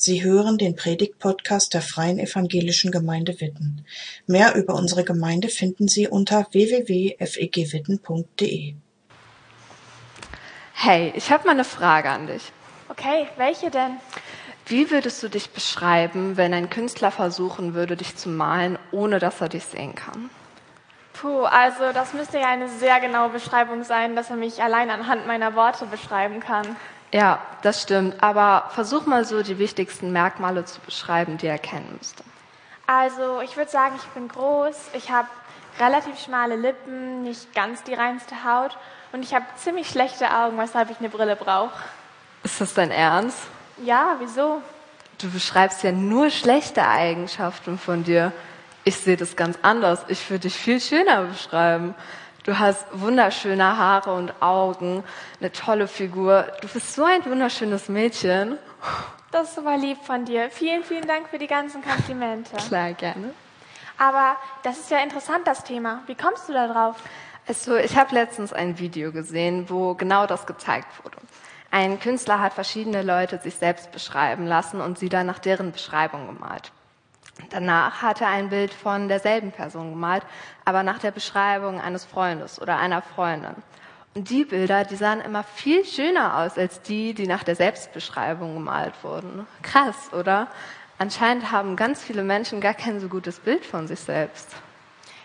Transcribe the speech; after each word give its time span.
Sie 0.00 0.22
hören 0.22 0.58
den 0.58 0.76
Predigt-Podcast 0.76 1.74
der 1.74 1.82
Freien 1.82 2.20
Evangelischen 2.20 2.92
Gemeinde 2.92 3.40
Witten. 3.40 3.84
Mehr 4.28 4.54
über 4.54 4.74
unsere 4.74 5.02
Gemeinde 5.02 5.48
finden 5.48 5.88
Sie 5.88 6.06
unter 6.06 6.46
www.fegwitten.de. 6.52 8.74
Hey, 10.72 11.12
ich 11.16 11.32
habe 11.32 11.46
mal 11.46 11.50
eine 11.50 11.64
Frage 11.64 12.10
an 12.10 12.28
dich. 12.28 12.52
Okay, 12.88 13.26
welche 13.38 13.72
denn? 13.72 13.96
Wie 14.66 14.92
würdest 14.92 15.20
du 15.24 15.28
dich 15.28 15.50
beschreiben, 15.50 16.36
wenn 16.36 16.54
ein 16.54 16.70
Künstler 16.70 17.10
versuchen 17.10 17.74
würde, 17.74 17.96
dich 17.96 18.14
zu 18.14 18.28
malen, 18.28 18.78
ohne 18.92 19.18
dass 19.18 19.40
er 19.40 19.48
dich 19.48 19.64
sehen 19.64 19.96
kann? 19.96 20.30
Puh, 21.12 21.42
also 21.42 21.92
das 21.92 22.14
müsste 22.14 22.38
ja 22.38 22.46
eine 22.46 22.68
sehr 22.68 23.00
genaue 23.00 23.30
Beschreibung 23.30 23.82
sein, 23.82 24.14
dass 24.14 24.30
er 24.30 24.36
mich 24.36 24.62
allein 24.62 24.90
anhand 24.90 25.26
meiner 25.26 25.56
Worte 25.56 25.86
beschreiben 25.86 26.38
kann. 26.38 26.76
Ja, 27.12 27.40
das 27.62 27.82
stimmt. 27.82 28.22
Aber 28.22 28.70
versuch 28.70 29.06
mal 29.06 29.24
so 29.24 29.42
die 29.42 29.58
wichtigsten 29.58 30.12
Merkmale 30.12 30.64
zu 30.64 30.80
beschreiben, 30.80 31.38
die 31.38 31.46
er 31.46 31.58
kennen 31.58 31.96
müsste. 31.98 32.24
Also 32.86 33.40
ich 33.40 33.56
würde 33.56 33.70
sagen, 33.70 33.94
ich 33.96 34.08
bin 34.08 34.28
groß, 34.28 34.76
ich 34.94 35.10
habe 35.10 35.28
relativ 35.78 36.18
schmale 36.18 36.56
Lippen, 36.56 37.22
nicht 37.22 37.54
ganz 37.54 37.82
die 37.82 37.94
reinste 37.94 38.44
Haut 38.44 38.76
und 39.12 39.22
ich 39.22 39.34
habe 39.34 39.44
ziemlich 39.56 39.88
schlechte 39.88 40.30
Augen, 40.30 40.58
weshalb 40.58 40.90
ich 40.90 40.98
eine 40.98 41.08
Brille 41.08 41.36
brauche. 41.36 41.78
Ist 42.42 42.60
das 42.60 42.74
dein 42.74 42.90
Ernst? 42.90 43.38
Ja, 43.84 44.16
wieso? 44.18 44.62
Du 45.18 45.30
beschreibst 45.30 45.82
ja 45.82 45.92
nur 45.92 46.30
schlechte 46.30 46.86
Eigenschaften 46.86 47.78
von 47.78 48.04
dir. 48.04 48.32
Ich 48.84 48.96
sehe 48.96 49.16
das 49.16 49.36
ganz 49.36 49.58
anders. 49.62 50.04
Ich 50.08 50.30
würde 50.30 50.48
dich 50.48 50.54
viel 50.54 50.80
schöner 50.80 51.24
beschreiben. 51.24 51.94
Du 52.44 52.58
hast 52.58 52.86
wunderschöne 52.92 53.76
Haare 53.76 54.14
und 54.14 54.32
Augen, 54.40 55.04
eine 55.40 55.52
tolle 55.52 55.88
Figur. 55.88 56.46
Du 56.62 56.68
bist 56.68 56.94
so 56.94 57.04
ein 57.04 57.24
wunderschönes 57.24 57.88
Mädchen. 57.88 58.58
Das 59.30 59.50
ist 59.50 59.58
aber 59.58 59.76
lieb 59.76 59.98
von 60.02 60.24
dir. 60.24 60.50
Vielen, 60.50 60.84
vielen 60.84 61.06
Dank 61.06 61.28
für 61.28 61.38
die 61.38 61.46
ganzen 61.46 61.82
Komplimente. 61.82 62.56
Klar, 62.68 62.92
gerne. 62.92 63.34
Aber 63.98 64.36
das 64.62 64.78
ist 64.78 64.90
ja 64.90 64.98
interessant, 64.98 65.46
das 65.46 65.64
Thema. 65.64 66.02
Wie 66.06 66.14
kommst 66.14 66.48
du 66.48 66.52
da 66.52 66.68
drauf? 66.68 66.96
Also, 67.46 67.76
ich 67.76 67.96
habe 67.96 68.14
letztens 68.14 68.52
ein 68.52 68.78
Video 68.78 69.10
gesehen, 69.10 69.68
wo 69.68 69.94
genau 69.94 70.26
das 70.26 70.46
gezeigt 70.46 71.04
wurde. 71.04 71.16
Ein 71.70 72.00
Künstler 72.00 72.40
hat 72.40 72.54
verschiedene 72.54 73.02
Leute 73.02 73.38
sich 73.38 73.56
selbst 73.56 73.92
beschreiben 73.92 74.46
lassen 74.46 74.80
und 74.80 74.98
sie 74.98 75.08
dann 75.08 75.26
nach 75.26 75.38
deren 75.38 75.72
Beschreibung 75.72 76.26
gemalt. 76.26 76.72
Danach 77.50 78.02
hat 78.02 78.20
er 78.20 78.28
ein 78.28 78.48
Bild 78.48 78.74
von 78.74 79.08
derselben 79.08 79.52
Person 79.52 79.90
gemalt, 79.90 80.22
aber 80.64 80.82
nach 80.82 80.98
der 80.98 81.10
Beschreibung 81.10 81.80
eines 81.80 82.04
Freundes 82.04 82.60
oder 82.60 82.78
einer 82.78 83.02
Freundin. 83.02 83.54
Und 84.14 84.30
die 84.30 84.44
Bilder, 84.44 84.84
die 84.84 84.96
sahen 84.96 85.20
immer 85.20 85.44
viel 85.44 85.84
schöner 85.84 86.38
aus 86.38 86.58
als 86.58 86.82
die, 86.82 87.14
die 87.14 87.26
nach 87.26 87.44
der 87.44 87.54
Selbstbeschreibung 87.54 88.54
gemalt 88.54 88.94
wurden. 89.02 89.46
Krass, 89.62 90.12
oder? 90.12 90.48
Anscheinend 90.98 91.52
haben 91.52 91.76
ganz 91.76 92.02
viele 92.02 92.24
Menschen 92.24 92.60
gar 92.60 92.74
kein 92.74 92.98
so 92.98 93.08
gutes 93.08 93.38
Bild 93.38 93.64
von 93.64 93.86
sich 93.86 94.00
selbst. 94.00 94.56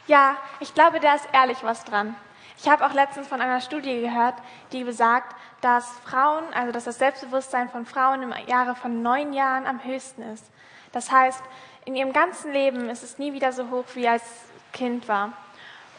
Ja, 0.06 0.38
ich 0.60 0.74
glaube, 0.76 1.00
da 1.00 1.16
ist 1.16 1.28
ehrlich 1.34 1.58
was 1.64 1.84
dran. 1.86 2.16
Ich 2.58 2.70
habe 2.70 2.86
auch 2.86 2.94
letztens 2.94 3.28
von 3.28 3.42
einer 3.42 3.62
Studie 3.62 4.02
gehört, 4.02 4.36
die 4.72 4.84
besagt, 4.84 5.36
dass 5.62 5.90
Frauen, 6.06 6.44
also 6.54 6.72
dass 6.72 6.84
das 6.84 7.00
Selbstbewusstsein 7.00 7.70
von 7.70 7.86
Frauen 7.86 8.22
im 8.22 8.34
Jahre 8.48 8.76
von 8.76 9.02
neun 9.02 9.34
Jahren 9.34 9.66
am 9.66 9.84
höchsten 9.84 10.22
ist. 10.22 10.46
Das 10.94 11.12
heißt, 11.12 11.42
in 11.86 11.96
ihrem 11.98 12.14
ganzen 12.14 12.54
Leben 12.54 12.90
ist 12.90 13.04
es 13.04 13.18
nie 13.18 13.34
wieder 13.34 13.52
so 13.52 13.70
hoch, 13.70 13.84
wie 13.96 14.08
als 14.08 14.24
Kind 14.72 15.10
war. 15.10 15.34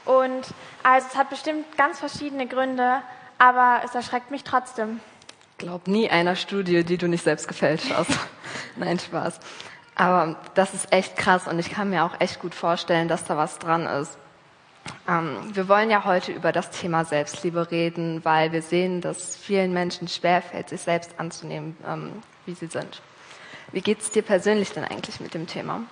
Und 0.07 0.47
also 0.83 1.07
es 1.11 1.17
hat 1.17 1.29
bestimmt 1.29 1.77
ganz 1.77 1.99
verschiedene 1.99 2.47
Gründe, 2.47 3.03
aber 3.39 3.83
es 3.85 3.95
erschreckt 3.95 4.31
mich 4.31 4.45
trotzdem. 4.45 5.01
Glaub 5.59 5.87
nie 5.87 6.11
einer 6.11 6.37
Studie, 6.37 6.85
die 6.85 6.97
du 6.97 7.09
nicht 7.09 7.25
selbst 7.25 7.49
gefälscht 7.49 7.93
hast. 7.95 8.11
Nein, 8.77 8.99
Spaß. 8.99 9.41
Aber 9.95 10.37
das 10.55 10.75
ist 10.75 10.93
echt 10.93 11.17
krass 11.17 11.47
und 11.47 11.59
ich 11.59 11.71
kann 11.71 11.91
mir 11.91 12.05
auch 12.05 12.21
echt 12.21 12.41
gut 12.41 12.55
vorstellen, 12.55 13.09
dass 13.09 13.25
da 13.25 13.37
was 13.37 13.59
dran 13.59 13.87
ist. 13.87 14.17
Ähm, 15.09 15.37
wir 15.55 15.69
wollen 15.69 15.91
ja 15.91 16.05
heute 16.05 16.33
über 16.33 16.53
das 16.53 16.71
Thema 16.71 17.05
Selbstliebe 17.05 17.71
reden, 17.71 18.25
weil 18.25 18.53
wir 18.53 18.63
sehen, 18.63 19.01
dass 19.01 19.37
vielen 19.37 19.73
Menschen 19.73 20.09
schwerfällt, 20.09 20.69
sich 20.69 20.81
selbst 20.81 21.15
anzunehmen, 21.19 21.77
ähm, 21.87 22.23
wie 22.45 22.55
sie 22.55 22.67
sind. 22.67 23.01
Wie 23.75 23.81
geht 23.81 24.01
es 24.01 24.13
dir 24.13 24.23
persönlich 24.23 24.71
denn 24.71 24.85
eigentlich 24.85 25.19
mit 25.19 25.35
dem 25.35 25.49
Thema? 25.49 25.83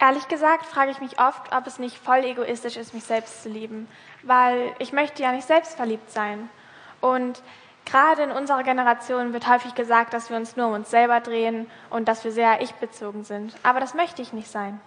Ehrlich 0.00 0.26
gesagt 0.26 0.66
frage 0.66 0.90
ich 0.90 1.00
mich 1.00 1.20
oft, 1.20 1.54
ob 1.54 1.64
es 1.68 1.78
nicht 1.78 1.96
voll 1.96 2.24
egoistisch 2.24 2.76
ist, 2.76 2.92
mich 2.92 3.04
selbst 3.04 3.44
zu 3.44 3.48
lieben, 3.48 3.86
weil 4.24 4.72
ich 4.80 4.92
möchte 4.92 5.22
ja 5.22 5.30
nicht 5.30 5.46
selbst 5.46 5.76
verliebt 5.76 6.10
sein. 6.10 6.50
Und 7.00 7.40
gerade 7.84 8.22
in 8.22 8.32
unserer 8.32 8.64
Generation 8.64 9.32
wird 9.32 9.48
häufig 9.48 9.76
gesagt, 9.76 10.12
dass 10.12 10.28
wir 10.28 10.36
uns 10.36 10.56
nur 10.56 10.66
um 10.66 10.72
uns 10.72 10.90
selber 10.90 11.20
drehen 11.20 11.70
und 11.88 12.08
dass 12.08 12.24
wir 12.24 12.32
sehr 12.32 12.62
ich-bezogen 12.62 13.22
sind. 13.22 13.54
Aber 13.62 13.78
das 13.78 13.94
möchte 13.94 14.20
ich 14.20 14.32
nicht 14.32 14.50
sein. 14.50 14.80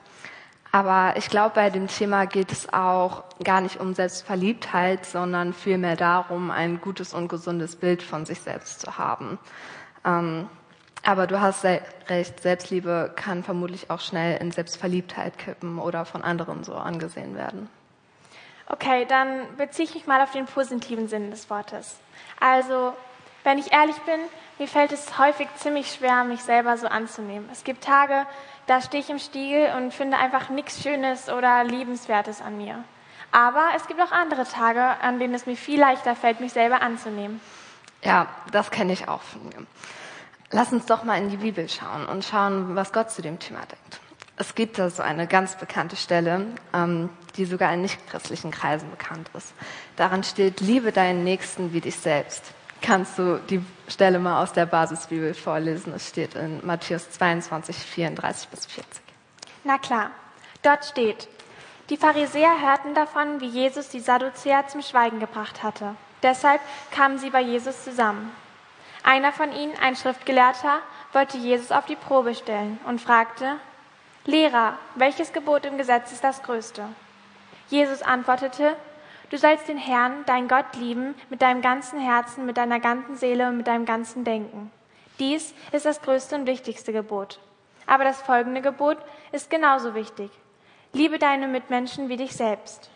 Aber 0.73 1.13
ich 1.15 1.29
glaube, 1.29 1.55
bei 1.55 1.69
dem 1.69 1.87
Thema 1.87 2.25
geht 2.25 2.51
es 2.51 2.73
auch 2.73 3.23
gar 3.41 3.61
nicht 3.61 3.79
um 3.79 3.93
Selbstverliebtheit, 3.93 5.05
sondern 5.05 5.53
vielmehr 5.53 5.95
darum, 5.95 6.51
ein 6.51 6.81
gutes 6.81 7.13
und 7.13 7.29
gesundes 7.29 7.77
Bild 7.77 8.03
von 8.03 8.25
sich 8.25 8.41
selbst 8.41 8.81
zu 8.81 8.97
haben. 8.97 9.39
Ähm, 10.03 10.49
aber 11.03 11.27
du 11.27 11.41
hast 11.41 11.63
recht, 11.63 12.41
Selbstliebe 12.41 13.11
kann 13.15 13.43
vermutlich 13.43 13.89
auch 13.89 14.01
schnell 14.01 14.37
in 14.41 14.51
Selbstverliebtheit 14.51 15.37
kippen 15.37 15.79
oder 15.79 16.05
von 16.05 16.23
anderen 16.23 16.63
so 16.63 16.73
angesehen 16.73 17.35
werden. 17.35 17.69
Okay, 18.67 19.05
dann 19.05 19.57
beziehe 19.57 19.87
ich 19.87 19.95
mich 19.95 20.07
mal 20.07 20.21
auf 20.21 20.31
den 20.31 20.45
positiven 20.45 21.07
Sinn 21.07 21.31
des 21.31 21.49
Wortes. 21.49 21.97
Also, 22.39 22.93
wenn 23.43 23.57
ich 23.57 23.73
ehrlich 23.73 23.97
bin, 24.03 24.19
mir 24.59 24.67
fällt 24.67 24.91
es 24.91 25.17
häufig 25.17 25.47
ziemlich 25.57 25.91
schwer, 25.91 26.23
mich 26.23 26.41
selber 26.41 26.77
so 26.77 26.87
anzunehmen. 26.87 27.49
Es 27.51 27.63
gibt 27.63 27.83
Tage, 27.83 28.25
da 28.67 28.79
stehe 28.79 29.01
ich 29.01 29.09
im 29.09 29.19
Stiegel 29.19 29.73
und 29.75 29.93
finde 29.93 30.17
einfach 30.17 30.49
nichts 30.49 30.81
Schönes 30.83 31.29
oder 31.29 31.63
Liebenswertes 31.63 32.41
an 32.41 32.57
mir. 32.57 32.83
Aber 33.31 33.69
es 33.75 33.87
gibt 33.87 33.99
auch 33.99 34.11
andere 34.11 34.45
Tage, 34.45 34.81
an 34.81 35.19
denen 35.19 35.33
es 35.33 35.45
mir 35.45 35.55
viel 35.55 35.79
leichter 35.79 36.15
fällt, 36.15 36.39
mich 36.41 36.53
selber 36.53 36.81
anzunehmen. 36.81 37.41
Ja, 38.03 38.27
das 38.51 38.71
kenne 38.71 38.93
ich 38.93 39.07
auch 39.07 39.21
von 39.21 39.43
mir. 39.45 39.65
Lass 40.51 40.73
uns 40.73 40.85
doch 40.85 41.03
mal 41.03 41.17
in 41.17 41.29
die 41.29 41.37
Bibel 41.37 41.67
schauen 41.69 42.05
und 42.05 42.25
schauen, 42.25 42.75
was 42.75 42.91
Gott 42.91 43.09
zu 43.09 43.21
dem 43.21 43.39
Thema 43.39 43.59
denkt. 43.59 44.01
Es 44.35 44.55
gibt 44.55 44.79
da 44.79 44.89
so 44.89 45.01
eine 45.03 45.27
ganz 45.27 45.55
bekannte 45.55 45.95
Stelle, 45.95 46.47
ähm, 46.73 47.09
die 47.37 47.45
sogar 47.45 47.73
in 47.73 47.83
nichtchristlichen 47.83 48.51
Kreisen 48.51 48.89
bekannt 48.89 49.29
ist. 49.35 49.53
Daran 49.95 50.23
steht, 50.23 50.59
liebe 50.59 50.91
deinen 50.91 51.23
Nächsten 51.23 51.73
wie 51.73 51.81
dich 51.81 51.95
selbst. 51.95 52.43
Kannst 52.81 53.19
du 53.19 53.39
die 53.49 53.63
Stelle 53.87 54.19
mal 54.19 54.41
aus 54.41 54.53
der 54.53 54.65
Basisbibel 54.65 55.35
vorlesen? 55.35 55.93
Es 55.93 56.09
steht 56.09 56.33
in 56.35 56.65
Matthäus 56.65 57.11
22, 57.11 57.75
34 57.75 58.49
bis 58.49 58.65
40. 58.65 59.03
Na 59.63 59.77
klar, 59.77 60.09
dort 60.63 60.83
steht, 60.85 61.27
die 61.89 61.97
Pharisäer 61.97 62.61
hörten 62.61 62.95
davon, 62.95 63.39
wie 63.39 63.47
Jesus 63.47 63.89
die 63.89 63.99
Sadduzäer 63.99 64.67
zum 64.67 64.81
Schweigen 64.81 65.19
gebracht 65.19 65.61
hatte. 65.61 65.95
Deshalb 66.23 66.61
kamen 66.89 67.19
sie 67.19 67.29
bei 67.29 67.41
Jesus 67.41 67.83
zusammen. 67.83 68.31
Einer 69.03 69.31
von 69.31 69.51
ihnen, 69.51 69.73
ein 69.81 69.95
Schriftgelehrter, 69.95 70.79
wollte 71.13 71.37
Jesus 71.37 71.71
auf 71.71 71.85
die 71.85 71.95
Probe 71.95 72.35
stellen 72.35 72.79
und 72.85 73.01
fragte, 73.01 73.57
Lehrer, 74.25 74.77
welches 74.95 75.33
Gebot 75.33 75.65
im 75.65 75.77
Gesetz 75.77 76.11
ist 76.11 76.23
das 76.23 76.43
größte? 76.43 76.87
Jesus 77.69 78.01
antwortete, 78.03 78.75
Du 79.31 79.37
sollst 79.37 79.69
den 79.69 79.77
Herrn, 79.77 80.25
dein 80.25 80.49
Gott, 80.49 80.75
lieben 80.75 81.15
mit 81.29 81.41
deinem 81.41 81.61
ganzen 81.61 81.99
Herzen, 81.99 82.45
mit 82.45 82.57
deiner 82.57 82.81
ganzen 82.81 83.15
Seele 83.15 83.47
und 83.47 83.55
mit 83.55 83.67
deinem 83.67 83.85
ganzen 83.85 84.25
Denken. 84.25 84.69
Dies 85.19 85.53
ist 85.71 85.85
das 85.85 86.01
größte 86.01 86.35
und 86.35 86.47
wichtigste 86.47 86.91
Gebot. 86.91 87.39
Aber 87.87 88.03
das 88.03 88.21
folgende 88.21 88.61
Gebot 88.61 88.97
ist 89.31 89.49
genauso 89.49 89.95
wichtig. 89.95 90.29
Liebe 90.91 91.17
deine 91.17 91.47
Mitmenschen 91.47 92.09
wie 92.09 92.17
dich 92.17 92.35
selbst. 92.35 92.89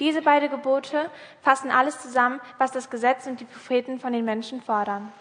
Diese 0.00 0.22
beiden 0.22 0.50
Gebote 0.50 1.10
fassen 1.42 1.70
alles 1.70 2.00
zusammen, 2.00 2.40
was 2.58 2.72
das 2.72 2.90
Gesetz 2.90 3.26
und 3.26 3.38
die 3.38 3.44
Propheten 3.44 4.00
von 4.00 4.12
den 4.12 4.24
Menschen 4.24 4.60
fordern. 4.60 5.12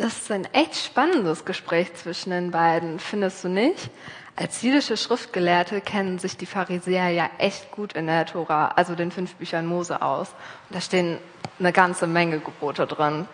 Das 0.00 0.16
ist 0.16 0.32
ein 0.32 0.46
echt 0.54 0.76
spannendes 0.76 1.44
Gespräch 1.44 1.92
zwischen 1.92 2.30
den 2.30 2.50
beiden, 2.50 2.98
findest 2.98 3.44
du 3.44 3.50
nicht? 3.50 3.90
Als 4.34 4.62
jüdische 4.62 4.96
Schriftgelehrte 4.96 5.82
kennen 5.82 6.18
sich 6.18 6.38
die 6.38 6.46
Pharisäer 6.46 7.10
ja 7.10 7.28
echt 7.36 7.70
gut 7.70 7.92
in 7.92 8.06
der 8.06 8.24
Tora, 8.24 8.68
also 8.76 8.94
den 8.94 9.10
fünf 9.10 9.34
Büchern 9.34 9.66
Mose 9.66 10.00
aus. 10.00 10.28
Und 10.68 10.76
da 10.76 10.80
stehen 10.80 11.18
eine 11.58 11.74
ganze 11.74 12.06
Menge 12.06 12.38
Gebote 12.38 12.86
drin. 12.86 13.28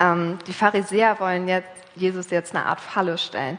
Ähm, 0.00 0.38
die 0.46 0.54
Pharisäer 0.54 1.20
wollen 1.20 1.48
jetzt 1.48 1.68
Jesus 1.96 2.30
jetzt 2.30 2.56
eine 2.56 2.64
Art 2.64 2.80
Falle 2.80 3.18
stellen, 3.18 3.58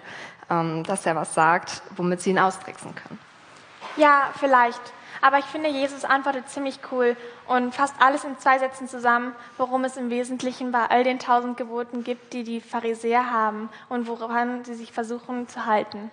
ähm, 0.50 0.84
dass 0.84 1.06
er 1.06 1.16
was 1.16 1.36
sagt, 1.36 1.84
womit 1.96 2.22
sie 2.22 2.32
ihn 2.32 2.40
austricksen 2.40 2.96
können. 2.96 3.20
Ja, 3.98 4.32
vielleicht. 4.40 4.82
Aber 5.22 5.40
ich 5.40 5.46
finde, 5.46 5.70
Jesus 5.70 6.06
antwortet 6.06 6.50
ziemlich 6.50 6.80
cool 6.92 7.16
und 7.48 7.74
fasst 7.74 7.96
alles 8.00 8.24
in 8.24 8.38
zwei 8.38 8.60
Sätzen 8.60 8.88
zusammen, 8.88 9.36
worum 9.58 9.84
es 9.84 9.98
im 9.98 10.10
Wesentlichen 10.10 10.72
bei 10.72 10.86
all 10.86 11.04
den 11.04 11.20
tausend 11.20 11.58
Geboten 11.58 12.04
gibt, 12.04 12.34
die 12.34 12.44
die 12.44 12.62
Pharisäer 12.62 13.32
haben 13.32 13.70
und 13.90 14.08
woran 14.08 14.64
sie 14.66 14.76
sich 14.76 14.92
versuchen 14.92 15.48
zu 15.48 15.66
halten. 15.66 16.12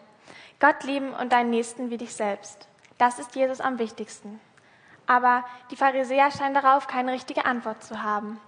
Gott 0.61 0.85
lieben 0.85 1.13
und 1.15 1.33
deinen 1.33 1.51
Nächsten 1.51 1.91
wie 1.91 1.99
dich 1.99 2.15
selbst. 2.15 2.69
Das 2.99 3.19
ist 3.19 3.35
Jesus 3.35 3.61
am 3.61 3.79
wichtigsten. 3.79 4.41
Aber 5.07 5.45
die 5.71 5.77
Pharisäer 5.77 6.31
scheinen 6.31 6.55
darauf 6.55 6.87
keine 6.87 7.13
richtige 7.13 7.45
Antwort 7.45 7.83
zu 7.83 8.03
haben. 8.03 8.41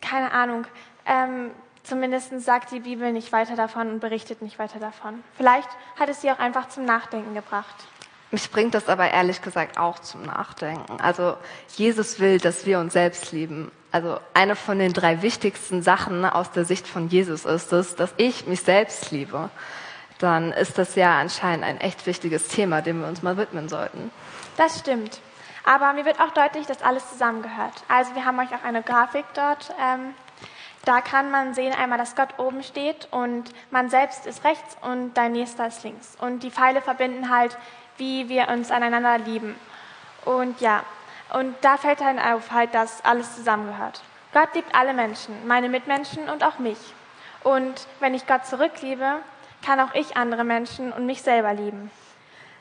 Keine 0.00 0.32
Ahnung. 0.32 0.64
Ähm, 1.04 1.50
Zumindest 1.82 2.38
sagt 2.40 2.72
die 2.72 2.80
Bibel 2.80 3.12
nicht 3.12 3.32
weiter 3.32 3.56
davon 3.56 3.90
und 3.90 4.00
berichtet 4.00 4.42
nicht 4.42 4.58
weiter 4.58 4.78
davon. 4.78 5.24
Vielleicht 5.36 5.68
hat 5.98 6.08
es 6.08 6.20
sie 6.20 6.30
auch 6.30 6.38
einfach 6.38 6.68
zum 6.68 6.84
Nachdenken 6.84 7.34
gebracht. 7.34 7.74
Mich 8.30 8.50
bringt 8.50 8.74
das 8.74 8.88
aber 8.88 9.10
ehrlich 9.10 9.42
gesagt 9.42 9.76
auch 9.76 9.98
zum 9.98 10.22
Nachdenken. 10.22 11.00
Also 11.00 11.36
Jesus 11.76 12.20
will, 12.20 12.38
dass 12.38 12.64
wir 12.64 12.78
uns 12.78 12.92
selbst 12.92 13.32
lieben. 13.32 13.72
Also 13.90 14.20
eine 14.34 14.54
von 14.54 14.78
den 14.78 14.92
drei 14.92 15.22
wichtigsten 15.22 15.82
Sachen 15.82 16.24
aus 16.24 16.52
der 16.52 16.64
Sicht 16.64 16.86
von 16.86 17.08
Jesus 17.08 17.44
ist 17.44 17.72
es, 17.72 17.96
dass 17.96 18.14
ich 18.18 18.46
mich 18.46 18.62
selbst 18.62 19.10
liebe. 19.10 19.50
Dann 20.18 20.52
ist 20.52 20.78
das 20.78 20.94
ja 20.94 21.18
anscheinend 21.18 21.64
ein 21.64 21.80
echt 21.80 22.06
wichtiges 22.06 22.48
Thema, 22.48 22.82
dem 22.82 23.00
wir 23.00 23.08
uns 23.08 23.22
mal 23.22 23.36
widmen 23.36 23.68
sollten. 23.68 24.12
Das 24.56 24.78
stimmt. 24.78 25.20
Aber 25.64 25.92
mir 25.92 26.04
wird 26.04 26.20
auch 26.20 26.30
deutlich, 26.30 26.66
dass 26.66 26.82
alles 26.82 27.08
zusammengehört. 27.10 27.74
Also 27.88 28.14
wir 28.14 28.24
haben 28.24 28.38
euch 28.38 28.54
auch 28.54 28.62
eine 28.64 28.82
Grafik 28.82 29.24
dort. 29.34 29.74
Ähm, 29.80 30.14
da 30.84 31.00
kann 31.00 31.30
man 31.30 31.54
sehen 31.54 31.74
einmal, 31.74 31.98
dass 31.98 32.16
Gott 32.16 32.38
oben 32.38 32.62
steht 32.62 33.08
und 33.10 33.44
man 33.70 33.90
selbst 33.90 34.26
ist 34.26 34.44
rechts 34.44 34.76
und 34.80 35.14
dein 35.14 35.32
Nächster 35.32 35.66
ist 35.66 35.82
links. 35.84 36.16
Und 36.20 36.42
die 36.42 36.50
Pfeile 36.50 36.80
verbinden 36.80 37.28
halt, 37.28 37.58
wie 38.00 38.28
wir 38.28 38.48
uns 38.48 38.72
aneinander 38.72 39.18
lieben. 39.18 39.54
Und 40.24 40.60
ja, 40.60 40.82
und 41.32 41.54
da 41.60 41.76
fällt 41.76 42.00
dann 42.00 42.18
auf 42.18 42.50
halt, 42.50 42.74
dass 42.74 43.04
alles 43.04 43.36
zusammengehört. 43.36 44.02
Gott 44.32 44.54
liebt 44.54 44.74
alle 44.74 44.92
Menschen, 44.92 45.46
meine 45.46 45.68
Mitmenschen 45.68 46.28
und 46.28 46.42
auch 46.42 46.58
mich. 46.58 46.78
Und 47.44 47.86
wenn 48.00 48.14
ich 48.14 48.26
Gott 48.26 48.46
zurückliebe, 48.46 49.16
kann 49.64 49.80
auch 49.80 49.94
ich 49.94 50.16
andere 50.16 50.44
Menschen 50.44 50.92
und 50.92 51.06
mich 51.06 51.22
selber 51.22 51.54
lieben. 51.54 51.90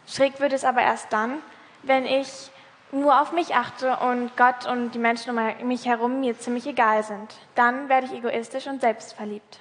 Schräg 0.07 0.39
wird 0.39 0.53
es 0.53 0.65
aber 0.65 0.81
erst 0.81 1.11
dann, 1.11 1.39
wenn 1.83 2.05
ich 2.05 2.51
nur 2.91 3.21
auf 3.21 3.31
mich 3.31 3.55
achte 3.55 3.97
und 3.97 4.35
Gott 4.35 4.65
und 4.65 4.91
die 4.91 4.99
Menschen 4.99 5.37
um 5.37 5.67
mich 5.67 5.85
herum 5.85 6.19
mir 6.19 6.37
ziemlich 6.37 6.65
egal 6.65 7.03
sind. 7.03 7.35
Dann 7.55 7.87
werde 7.87 8.07
ich 8.07 8.13
egoistisch 8.13 8.67
und 8.67 8.81
selbstverliebt. 8.81 9.59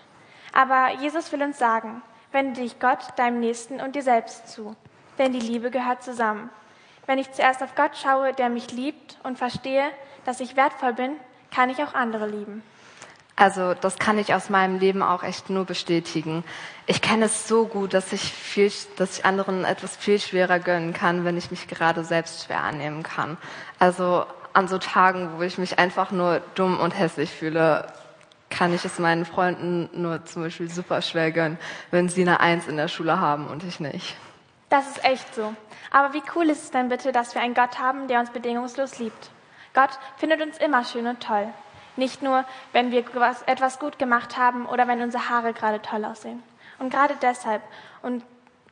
Aber 0.52 0.90
Jesus 1.00 1.30
will 1.32 1.42
uns 1.42 1.58
sagen, 1.58 2.02
wende 2.32 2.62
dich 2.62 2.80
Gott, 2.80 2.98
deinem 3.16 3.40
Nächsten 3.40 3.80
und 3.80 3.94
dir 3.94 4.02
selbst 4.02 4.48
zu. 4.48 4.74
Denn 5.18 5.32
die 5.32 5.40
Liebe 5.40 5.70
gehört 5.70 6.02
zusammen. 6.02 6.50
Wenn 7.06 7.18
ich 7.18 7.32
zuerst 7.32 7.62
auf 7.62 7.74
Gott 7.74 7.96
schaue, 7.96 8.32
der 8.32 8.48
mich 8.48 8.70
liebt 8.72 9.18
und 9.22 9.38
verstehe, 9.38 9.84
dass 10.24 10.40
ich 10.40 10.56
wertvoll 10.56 10.92
bin, 10.92 11.16
kann 11.50 11.70
ich 11.70 11.82
auch 11.82 11.94
andere 11.94 12.26
lieben. 12.26 12.62
Also 13.34 13.72
das 13.74 13.98
kann 13.98 14.18
ich 14.18 14.34
aus 14.34 14.50
meinem 14.50 14.80
Leben 14.80 15.00
auch 15.00 15.22
echt 15.22 15.48
nur 15.48 15.64
bestätigen. 15.64 16.42
Ich 16.86 17.00
kenne 17.00 17.26
es 17.26 17.46
so 17.46 17.66
gut, 17.66 17.94
dass 17.94 18.12
ich, 18.12 18.20
viel, 18.20 18.70
dass 18.96 19.18
ich 19.18 19.24
anderen 19.24 19.64
etwas 19.64 19.96
viel 19.96 20.18
schwerer 20.18 20.58
gönnen 20.58 20.92
kann, 20.92 21.24
wenn 21.24 21.36
ich 21.36 21.52
mich 21.52 21.68
gerade 21.68 22.02
selbst 22.02 22.44
schwer 22.44 22.62
annehmen 22.64 23.04
kann. 23.04 23.36
Also 23.78 24.26
an 24.54 24.66
so 24.66 24.78
Tagen, 24.78 25.30
wo 25.36 25.42
ich 25.42 25.56
mich 25.56 25.78
einfach 25.78 26.10
nur 26.10 26.42
dumm 26.56 26.80
und 26.80 26.98
hässlich 26.98 27.30
fühle, 27.30 27.86
kann 28.50 28.74
ich 28.74 28.84
es 28.84 28.98
meinen 28.98 29.24
Freunden 29.24 29.88
nur 29.92 30.24
zum 30.24 30.42
Beispiel 30.42 30.68
super 30.68 31.00
schwer 31.00 31.30
gönnen, 31.30 31.58
wenn 31.92 32.08
sie 32.08 32.22
eine 32.22 32.40
Eins 32.40 32.66
in 32.66 32.76
der 32.76 32.88
Schule 32.88 33.20
haben 33.20 33.46
und 33.46 33.62
ich 33.62 33.78
nicht. 33.78 34.16
Das 34.68 34.86
ist 34.88 35.04
echt 35.04 35.34
so. 35.34 35.54
Aber 35.90 36.12
wie 36.12 36.22
cool 36.34 36.50
ist 36.50 36.64
es 36.64 36.70
denn 36.70 36.88
bitte, 36.88 37.12
dass 37.12 37.34
wir 37.34 37.42
einen 37.42 37.54
Gott 37.54 37.78
haben, 37.78 38.08
der 38.08 38.20
uns 38.20 38.30
bedingungslos 38.30 38.98
liebt? 38.98 39.30
Gott 39.74 39.90
findet 40.16 40.42
uns 40.42 40.58
immer 40.58 40.84
schön 40.84 41.06
und 41.06 41.20
toll. 41.20 41.48
Nicht 41.96 42.22
nur, 42.22 42.44
wenn 42.72 42.90
wir 42.90 43.04
etwas 43.46 43.78
gut 43.78 43.98
gemacht 43.98 44.36
haben 44.36 44.66
oder 44.66 44.86
wenn 44.86 45.02
unsere 45.02 45.28
Haare 45.28 45.52
gerade 45.52 45.80
toll 45.82 46.04
aussehen. 46.04 46.42
Und 46.78 46.90
gerade 46.90 47.14
deshalb. 47.20 47.62
Und 48.02 48.24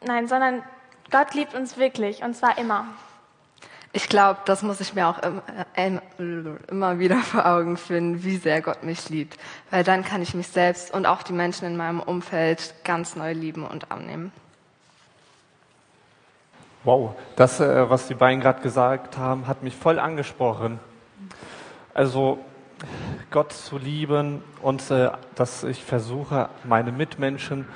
nein, 0.05 0.29
sondern 0.29 0.63
Gott 1.11 1.35
liebt 1.35 1.55
uns 1.55 1.77
wirklich 1.77 2.23
und 2.23 2.35
zwar 2.35 2.59
immer. 2.59 2.87
Ich 3.93 4.09
glaube, 4.09 4.41
das 4.45 4.63
muss 4.63 4.81
ich 4.81 4.93
mir 4.93 5.09
auch 5.09 5.19
immer 6.67 6.99
wieder 6.99 7.17
vor 7.17 7.47
Augen 7.47 7.79
finden, 7.79 8.23
wie 8.23 8.37
sehr 8.37 8.61
Gott 8.61 8.83
mich 8.83 9.09
liebt. 9.09 9.39
Weil 9.71 9.85
dann 9.85 10.05
kann 10.05 10.21
ich 10.21 10.35
mich 10.35 10.49
selbst 10.49 10.93
und 10.93 11.07
auch 11.07 11.23
die 11.23 11.33
Menschen 11.33 11.67
in 11.67 11.77
meinem 11.77 12.01
Umfeld 12.01 12.75
ganz 12.85 13.17
neu 13.17 13.33
lieben 13.33 13.67
und 13.67 13.91
annehmen. 13.91 14.33
Wow, 16.87 17.17
das, 17.35 17.59
äh, 17.59 17.91
was 17.91 18.07
die 18.07 18.15
beiden 18.15 18.41
gerade 18.41 18.63
gesagt 18.63 19.19
haben, 19.19 19.49
hat 19.49 19.65
mich 19.65 19.75
voll 19.75 19.99
angesprochen. 19.99 20.79
Also 21.93 22.39
Gott 23.33 23.53
zu 23.53 23.77
lieben 23.77 24.45
und 24.63 24.89
äh, 24.93 25.11
dass 25.35 25.65
ich 25.65 25.83
versuche, 25.83 26.49
meine 26.63 26.93
Mitmenschen 26.93 27.67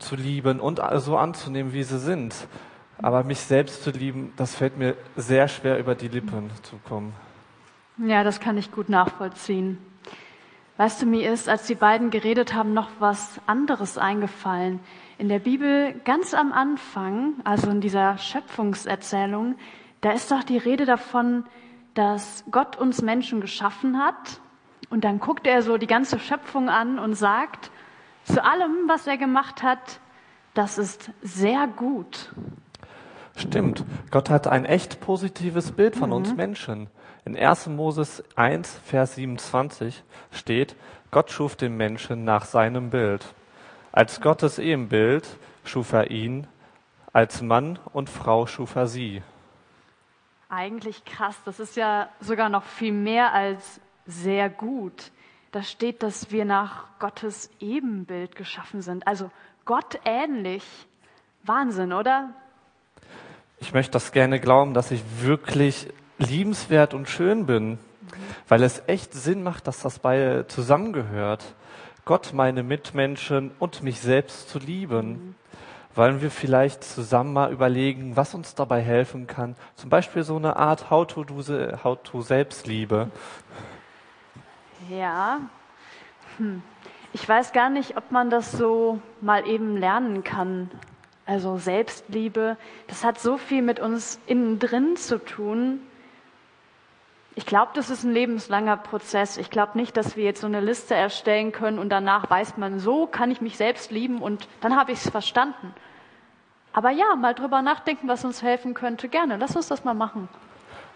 zu 0.00 0.16
lieben 0.16 0.58
und 0.58 0.80
so 0.96 1.16
anzunehmen, 1.16 1.72
wie 1.72 1.84
sie 1.84 2.00
sind. 2.00 2.34
Aber 2.98 3.22
mich 3.22 3.38
selbst 3.38 3.84
zu 3.84 3.92
lieben, 3.92 4.32
das 4.36 4.56
fällt 4.56 4.76
mir 4.76 4.96
sehr 5.14 5.46
schwer 5.46 5.78
über 5.78 5.94
die 5.94 6.08
Lippen 6.08 6.50
zu 6.64 6.76
kommen. 6.88 7.14
Ja, 7.98 8.24
das 8.24 8.40
kann 8.40 8.58
ich 8.58 8.72
gut 8.72 8.88
nachvollziehen. 8.88 9.78
Weißt 10.76 11.02
du, 11.02 11.06
mir 11.06 11.32
ist, 11.32 11.48
als 11.48 11.68
die 11.68 11.76
beiden 11.76 12.10
geredet 12.10 12.52
haben, 12.52 12.74
noch 12.74 12.88
was 12.98 13.40
anderes 13.46 13.96
eingefallen. 13.96 14.80
In 15.20 15.28
der 15.28 15.38
Bibel 15.38 15.92
ganz 16.06 16.32
am 16.32 16.50
Anfang, 16.50 17.34
also 17.44 17.68
in 17.68 17.82
dieser 17.82 18.16
Schöpfungserzählung, 18.16 19.56
da 20.00 20.12
ist 20.12 20.30
doch 20.30 20.42
die 20.42 20.56
Rede 20.56 20.86
davon, 20.86 21.44
dass 21.92 22.42
Gott 22.50 22.78
uns 22.78 23.02
Menschen 23.02 23.42
geschaffen 23.42 23.98
hat 23.98 24.40
und 24.88 25.04
dann 25.04 25.20
guckt 25.20 25.46
er 25.46 25.60
so 25.60 25.76
die 25.76 25.86
ganze 25.86 26.18
Schöpfung 26.18 26.70
an 26.70 26.98
und 26.98 27.16
sagt, 27.16 27.70
zu 28.24 28.42
allem, 28.42 28.88
was 28.88 29.06
er 29.06 29.18
gemacht 29.18 29.62
hat, 29.62 30.00
das 30.54 30.78
ist 30.78 31.10
sehr 31.20 31.66
gut. 31.66 32.32
Stimmt. 33.36 33.84
Gott 34.10 34.30
hat 34.30 34.46
ein 34.46 34.64
echt 34.64 35.02
positives 35.02 35.72
Bild 35.72 35.96
von 35.96 36.08
mhm. 36.08 36.16
uns 36.16 36.34
Menschen. 36.34 36.86
In 37.26 37.36
1. 37.36 37.66
Moses 37.66 38.24
1, 38.36 38.80
Vers 38.86 39.16
27 39.16 40.02
steht, 40.30 40.76
Gott 41.10 41.30
schuf 41.30 41.56
den 41.56 41.76
Menschen 41.76 42.24
nach 42.24 42.46
seinem 42.46 42.88
Bild. 42.88 43.34
Als 43.92 44.20
Gottes 44.20 44.58
Ebenbild 44.58 45.26
schuf 45.64 45.92
er 45.92 46.10
ihn, 46.10 46.46
als 47.12 47.42
Mann 47.42 47.78
und 47.92 48.08
Frau 48.08 48.46
schuf 48.46 48.76
er 48.76 48.86
sie. 48.86 49.22
Eigentlich 50.48 51.04
krass, 51.04 51.36
das 51.44 51.60
ist 51.60 51.76
ja 51.76 52.08
sogar 52.20 52.48
noch 52.48 52.64
viel 52.64 52.92
mehr 52.92 53.32
als 53.32 53.80
sehr 54.06 54.48
gut. 54.48 55.10
Da 55.52 55.62
steht, 55.62 56.02
dass 56.02 56.30
wir 56.30 56.44
nach 56.44 56.84
Gottes 57.00 57.50
Ebenbild 57.58 58.36
geschaffen 58.36 58.82
sind, 58.82 59.06
also 59.06 59.30
Gott 59.64 59.98
ähnlich. 60.04 60.64
Wahnsinn, 61.42 61.92
oder? 61.92 62.30
Ich 63.58 63.72
möchte 63.72 63.92
das 63.92 64.12
gerne 64.12 64.40
glauben, 64.40 64.74
dass 64.74 64.90
ich 64.90 65.02
wirklich 65.20 65.88
liebenswert 66.18 66.94
und 66.94 67.08
schön 67.08 67.46
bin, 67.46 67.70
mhm. 67.70 67.78
weil 68.48 68.62
es 68.62 68.82
echt 68.86 69.14
Sinn 69.14 69.42
macht, 69.42 69.66
dass 69.66 69.80
das 69.80 69.98
beide 69.98 70.46
zusammengehört. 70.46 71.54
Gott, 72.10 72.32
meine 72.32 72.64
Mitmenschen 72.64 73.52
und 73.60 73.84
mich 73.84 74.00
selbst 74.00 74.48
zu 74.48 74.58
lieben. 74.58 75.36
Wollen 75.94 76.20
wir 76.20 76.32
vielleicht 76.32 76.82
zusammen 76.82 77.32
mal 77.32 77.52
überlegen, 77.52 78.16
was 78.16 78.34
uns 78.34 78.56
dabei 78.56 78.80
helfen 78.80 79.28
kann? 79.28 79.54
Zum 79.76 79.90
Beispiel 79.90 80.24
so 80.24 80.34
eine 80.34 80.56
Art 80.56 80.90
How-to-Selbstliebe. 80.90 83.12
Ja. 84.88 85.38
Hm. 86.38 86.62
Ich 87.12 87.28
weiß 87.28 87.52
gar 87.52 87.70
nicht, 87.70 87.96
ob 87.96 88.10
man 88.10 88.28
das 88.28 88.50
so 88.50 89.00
mal 89.20 89.46
eben 89.46 89.76
lernen 89.76 90.24
kann. 90.24 90.68
Also 91.26 91.58
Selbstliebe, 91.58 92.56
das 92.88 93.04
hat 93.04 93.20
so 93.20 93.38
viel 93.38 93.62
mit 93.62 93.78
uns 93.78 94.18
innen 94.26 94.58
drin 94.58 94.96
zu 94.96 95.24
tun. 95.24 95.78
Ich 97.36 97.46
glaube, 97.46 97.70
das 97.74 97.90
ist 97.90 98.04
ein 98.04 98.12
lebenslanger 98.12 98.76
Prozess. 98.76 99.36
Ich 99.36 99.50
glaube 99.50 99.78
nicht, 99.78 99.96
dass 99.96 100.16
wir 100.16 100.24
jetzt 100.24 100.40
so 100.40 100.46
eine 100.46 100.60
Liste 100.60 100.94
erstellen 100.94 101.52
können 101.52 101.78
und 101.78 101.88
danach 101.90 102.28
weiß 102.28 102.56
man, 102.56 102.80
so 102.80 103.06
kann 103.06 103.30
ich 103.30 103.40
mich 103.40 103.56
selbst 103.56 103.90
lieben 103.90 104.20
und 104.20 104.48
dann 104.60 104.76
habe 104.76 104.92
ich 104.92 104.98
es 104.98 105.10
verstanden. 105.10 105.74
Aber 106.72 106.90
ja, 106.90 107.16
mal 107.16 107.34
drüber 107.34 107.62
nachdenken, 107.62 108.08
was 108.08 108.24
uns 108.24 108.42
helfen 108.42 108.74
könnte, 108.74 109.08
gerne. 109.08 109.36
Lass 109.36 109.56
uns 109.56 109.68
das 109.68 109.84
mal 109.84 109.94
machen. 109.94 110.28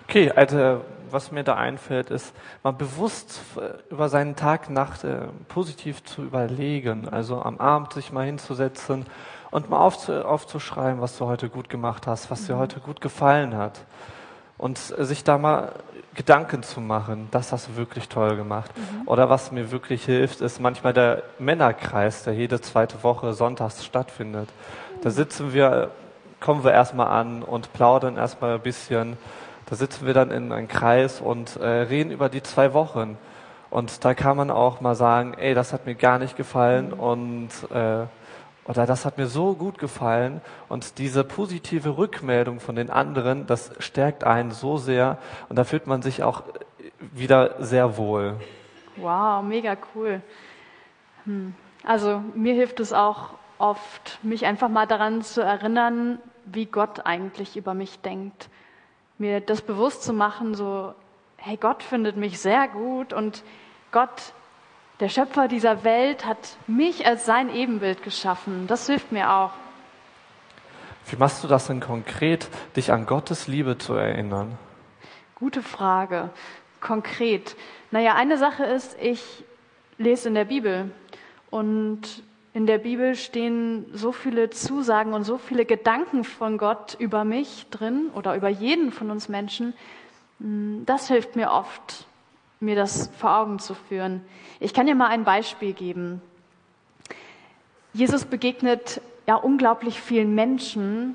Okay, 0.09 0.31
also 0.31 0.83
was 1.11 1.33
mir 1.33 1.45
da 1.45 1.55
einfällt, 1.55 2.11
ist 2.11 2.35
mal 2.63 2.73
bewusst 2.73 3.41
äh, 3.57 3.93
über 3.93 4.09
seinen 4.09 4.37
Tag, 4.37 4.69
Nacht 4.69 5.05
äh, 5.05 5.29
positiv 5.49 6.05
zu 6.05 6.23
überlegen. 6.23 7.09
Also 7.09 7.41
am 7.41 7.59
Abend 7.59 7.93
sich 7.95 8.13
mal 8.13 8.27
hinzusetzen 8.27 9.07
und 9.51 9.71
mal 9.71 9.79
aufzuschreiben, 9.79 11.01
was 11.01 11.17
du 11.17 11.27
heute 11.27 11.49
gut 11.49 11.69
gemacht 11.69 12.07
hast, 12.07 12.31
was 12.31 12.47
dir 12.47 12.57
mhm. 12.57 12.61
heute 12.61 12.81
gut 12.81 13.01
gefallen 13.01 13.57
hat. 13.57 13.81
Und 14.57 14.79
sich 14.79 15.25
da 15.25 15.39
mal 15.39 15.73
Gedanken 16.15 16.63
zu 16.63 16.81
machen, 16.81 17.29
das 17.33 17.51
hast 17.51 17.69
du 17.69 17.77
wirklich 17.77 18.09
toll 18.09 18.37
gemacht. 18.37 18.71
Mhm. 18.77 19.09
Oder 19.09 19.29
was 19.29 19.51
mir 19.51 19.73
wirklich 19.73 20.05
hilft, 20.05 20.41
ist 20.41 20.61
manchmal 20.61 20.93
der 20.93 21.23
Männerkreis, 21.39 22.23
der 22.23 22.35
jede 22.35 22.61
zweite 22.61 23.03
Woche 23.03 23.33
sonntags 23.33 23.85
stattfindet. 23.85 24.49
Da 25.03 25.11
sitzen 25.11 25.53
wir, 25.53 25.91
kommen 26.41 26.63
wir 26.63 26.73
erstmal 26.73 27.09
an 27.09 27.43
und 27.43 27.73
plaudern 27.73 28.17
erstmal 28.17 28.55
ein 28.55 28.63
bisschen 28.63 29.17
da 29.67 29.77
sitzen 29.77 30.07
wir 30.07 30.13
dann 30.13 30.31
in 30.31 30.53
einem 30.53 30.69
Kreis 30.69 31.21
und 31.21 31.57
äh, 31.57 31.67
reden 31.67 32.11
über 32.11 32.29
die 32.29 32.43
zwei 32.43 32.75
Wochen. 32.75 33.17
Und 33.71 34.05
da 34.05 34.15
kann 34.15 34.37
man 34.37 34.51
auch 34.51 34.81
mal 34.81 34.95
sagen, 34.95 35.35
ey, 35.35 35.55
das 35.55 35.73
hat 35.73 35.87
mir 35.87 35.95
gar 35.95 36.19
nicht 36.19 36.37
gefallen 36.37 36.93
und 36.93 37.49
äh, 37.73 38.05
oder 38.67 38.87
das 38.87 39.05
hat 39.05 39.19
mir 39.19 39.27
so 39.27 39.55
gut 39.55 39.79
gefallen. 39.79 40.41
Und 40.69 40.99
diese 40.99 41.25
positive 41.25 41.99
Rückmeldung 41.99 42.61
von 42.61 42.77
den 42.77 42.91
anderen, 42.91 43.47
das 43.47 43.73
stärkt 43.79 44.25
einen 44.25 44.51
so 44.51 44.77
sehr 44.77 45.19
und 45.49 45.57
da 45.57 45.65
fühlt 45.65 45.87
man 45.87 46.03
sich 46.03 46.23
auch 46.23 46.43
wieder 46.99 47.63
sehr 47.63 47.97
wohl. 47.97 48.37
Wow, 48.97 49.43
mega 49.43 49.77
cool. 49.95 50.23
Hm. 51.25 51.55
Also 51.85 52.23
mir 52.35 52.55
hilft 52.55 52.81
es 52.81 52.93
auch 52.93 53.31
oft, 53.59 54.19
mich 54.23 54.47
einfach 54.47 54.69
mal 54.69 54.87
daran 54.87 55.23
zu 55.23 55.43
erinnern, 55.43 56.19
wie 56.47 56.67
Gott 56.67 57.07
eigentlich 57.07 57.57
über 57.57 57.75
mich 57.75 58.01
denkt. 58.01 58.49
Mir 59.19 59.41
das 59.41 59.63
bewusst 59.63 60.03
zu 60.03 60.13
machen, 60.13 60.55
so, 60.55 60.95
hey, 61.37 61.57
Gott 61.57 61.83
findet 61.83 62.17
mich 62.17 62.41
sehr 62.41 62.69
gut 62.69 63.13
und 63.13 63.43
Gott, 63.93 64.33
der 65.01 65.09
Schöpfer 65.09 65.49
dieser 65.49 65.85
Welt, 65.85 66.25
hat 66.25 66.57
mich 66.67 67.07
als 67.07 67.27
sein 67.27 67.55
Ebenbild 67.55 68.03
geschaffen. 68.03 68.67
Das 68.67 68.87
hilft 68.87 69.13
mir 69.13 69.33
auch. 69.33 69.51
Wie 71.07 71.17
machst 71.17 71.45
du 71.45 71.49
das 71.49 71.67
denn 71.67 71.81
konkret, 71.81 72.49
dich 72.77 72.93
an 72.93 73.07
Gottes 73.07 73.47
Liebe 73.47 73.77
zu 73.77 73.95
erinnern? 73.95 74.57
Gute 75.35 75.63
Frage. 75.63 76.31
Konkret. 76.81 77.57
Naja, 77.91 78.15
eine 78.15 78.39
Sache 78.39 78.65
ist, 78.65 78.97
ich 79.01 79.45
lese 79.99 80.29
in 80.29 80.35
der 80.35 80.45
Bibel 80.45 80.91
und 81.51 82.23
in 82.55 82.67
der 82.67 82.79
Bibel 82.79 83.17
stehen 83.17 83.87
so 83.93 84.13
viele 84.13 84.49
Zusagen 84.51 85.13
und 85.13 85.25
so 85.25 85.39
viele 85.39 85.65
Gedanken 85.65 86.25
von 86.25 86.57
Gott 86.57 86.97
über 86.99 87.25
mich 87.25 87.67
drin 87.71 88.11
oder 88.15 88.37
über 88.37 88.49
jeden 88.49 88.93
von 88.93 89.11
uns 89.11 89.29
Menschen. 89.29 89.75
Hm, 90.41 90.85
das 90.87 91.09
hilft 91.09 91.37
mir 91.37 91.51
oft, 91.51 92.07
mir 92.65 92.77
das 92.77 93.11
vor 93.19 93.37
Augen 93.37 93.59
zu 93.59 93.75
führen. 93.75 94.23
Ich 94.61 94.75
kann 94.75 94.87
dir 94.87 94.95
mal 94.95 95.09
ein 95.09 95.25
Beispiel 95.25 95.73
geben. 95.73 96.23
Jesus 97.93 98.25
begegnet 98.25 99.01
ja 99.27 99.37
unglaublich 99.37 100.01
vielen 100.01 100.35
Menschen, 100.35 101.15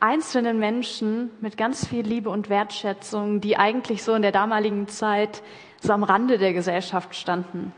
einzelnen 0.00 0.58
Menschen 0.58 1.30
mit 1.40 1.56
ganz 1.56 1.86
viel 1.86 2.06
Liebe 2.06 2.30
und 2.30 2.48
Wertschätzung, 2.48 3.40
die 3.40 3.56
eigentlich 3.56 4.02
so 4.02 4.14
in 4.14 4.22
der 4.22 4.32
damaligen 4.32 4.88
Zeit 4.88 5.42
so 5.80 5.92
am 5.92 6.02
Rande 6.02 6.38
der 6.38 6.52
Gesellschaft 6.52 7.14
standen. 7.14 7.72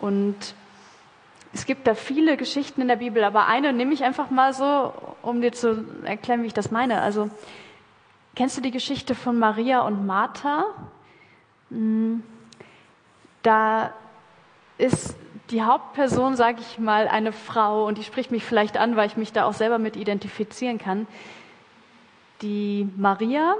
Und 0.00 0.36
es 1.52 1.66
gibt 1.66 1.86
da 1.86 1.94
viele 1.94 2.36
Geschichten 2.36 2.80
in 2.80 2.88
der 2.88 2.96
Bibel, 2.96 3.24
aber 3.24 3.46
eine 3.46 3.72
nehme 3.72 3.92
ich 3.92 4.04
einfach 4.04 4.30
mal 4.30 4.54
so, 4.54 4.92
um 5.22 5.40
dir 5.40 5.52
zu 5.52 5.84
erklären, 6.04 6.42
wie 6.42 6.46
ich 6.46 6.54
das 6.54 6.70
meine. 6.70 7.02
Also, 7.02 7.28
kennst 8.36 8.56
du 8.56 8.60
die 8.60 8.70
Geschichte 8.70 9.16
von 9.16 9.38
Maria 9.38 9.80
und 9.80 10.06
Martha? 10.06 10.64
Hm, 11.70 12.22
da 13.42 13.92
ist 14.78 15.16
die 15.50 15.62
Hauptperson, 15.62 16.36
sage 16.36 16.58
ich 16.60 16.78
mal, 16.78 17.08
eine 17.08 17.32
Frau, 17.32 17.86
und 17.86 17.98
die 17.98 18.04
spricht 18.04 18.30
mich 18.30 18.44
vielleicht 18.44 18.76
an, 18.76 18.96
weil 18.96 19.06
ich 19.06 19.16
mich 19.16 19.32
da 19.32 19.44
auch 19.44 19.52
selber 19.52 19.78
mit 19.78 19.96
identifizieren 19.96 20.78
kann. 20.78 21.06
Die 22.42 22.88
Maria 22.96 23.54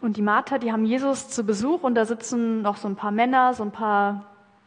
und 0.00 0.16
die 0.16 0.22
Martha, 0.22 0.58
die 0.58 0.72
haben 0.72 0.84
Jesus 0.84 1.28
zu 1.28 1.44
Besuch 1.44 1.82
und 1.82 1.94
da 1.94 2.04
sitzen 2.04 2.62
noch 2.62 2.76
so 2.76 2.88
ein 2.88 2.96
paar 2.96 3.10
Männer, 3.10 3.54
so 3.54 3.62
ein 3.62 3.70
paar 3.70 4.26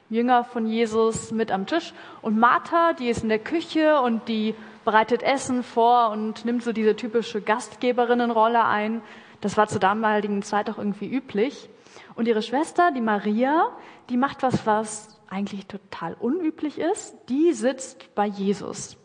Jünger 0.10 0.44
von 0.44 0.66
Jesus 0.66 1.32
mit 1.32 1.52
am 1.52 1.66
Tisch. 1.66 1.94
Und 2.22 2.40
Martha, 2.40 2.94
die 2.94 3.10
ist 3.10 3.24
in 3.24 3.30
der 3.30 3.40
Küche 3.40 4.02
und 4.02 4.28
die 4.28 4.56
bereitet 4.86 5.22
Essen 5.22 5.64
vor 5.64 6.12
und 6.12 6.46
nimmt 6.46 6.64
so 6.64 6.72
diese 6.72 6.96
typische 6.96 7.42
Gastgeberinnenrolle 7.42 8.64
ein. 8.64 9.02
Das 9.42 9.58
war 9.58 9.68
zur 9.68 9.82
damaligen 9.82 10.44
Zeit 10.44 10.70
auch 10.70 10.78
irgendwie 10.78 11.14
üblich. 11.14 11.70
Und 12.18 12.28
ihre 12.28 12.42
Schwester, 12.42 12.92
die 12.92 13.02
Maria, 13.02 13.70
die 14.10 14.18
macht 14.18 14.42
was, 14.42 14.66
was 14.66 15.20
eigentlich 15.30 15.68
total 15.68 16.16
unüblich 16.16 16.80
ist, 16.80 17.16
die 17.30 17.54
sitzt 17.54 18.14
bei 18.16 18.26
Jesus 18.26 18.98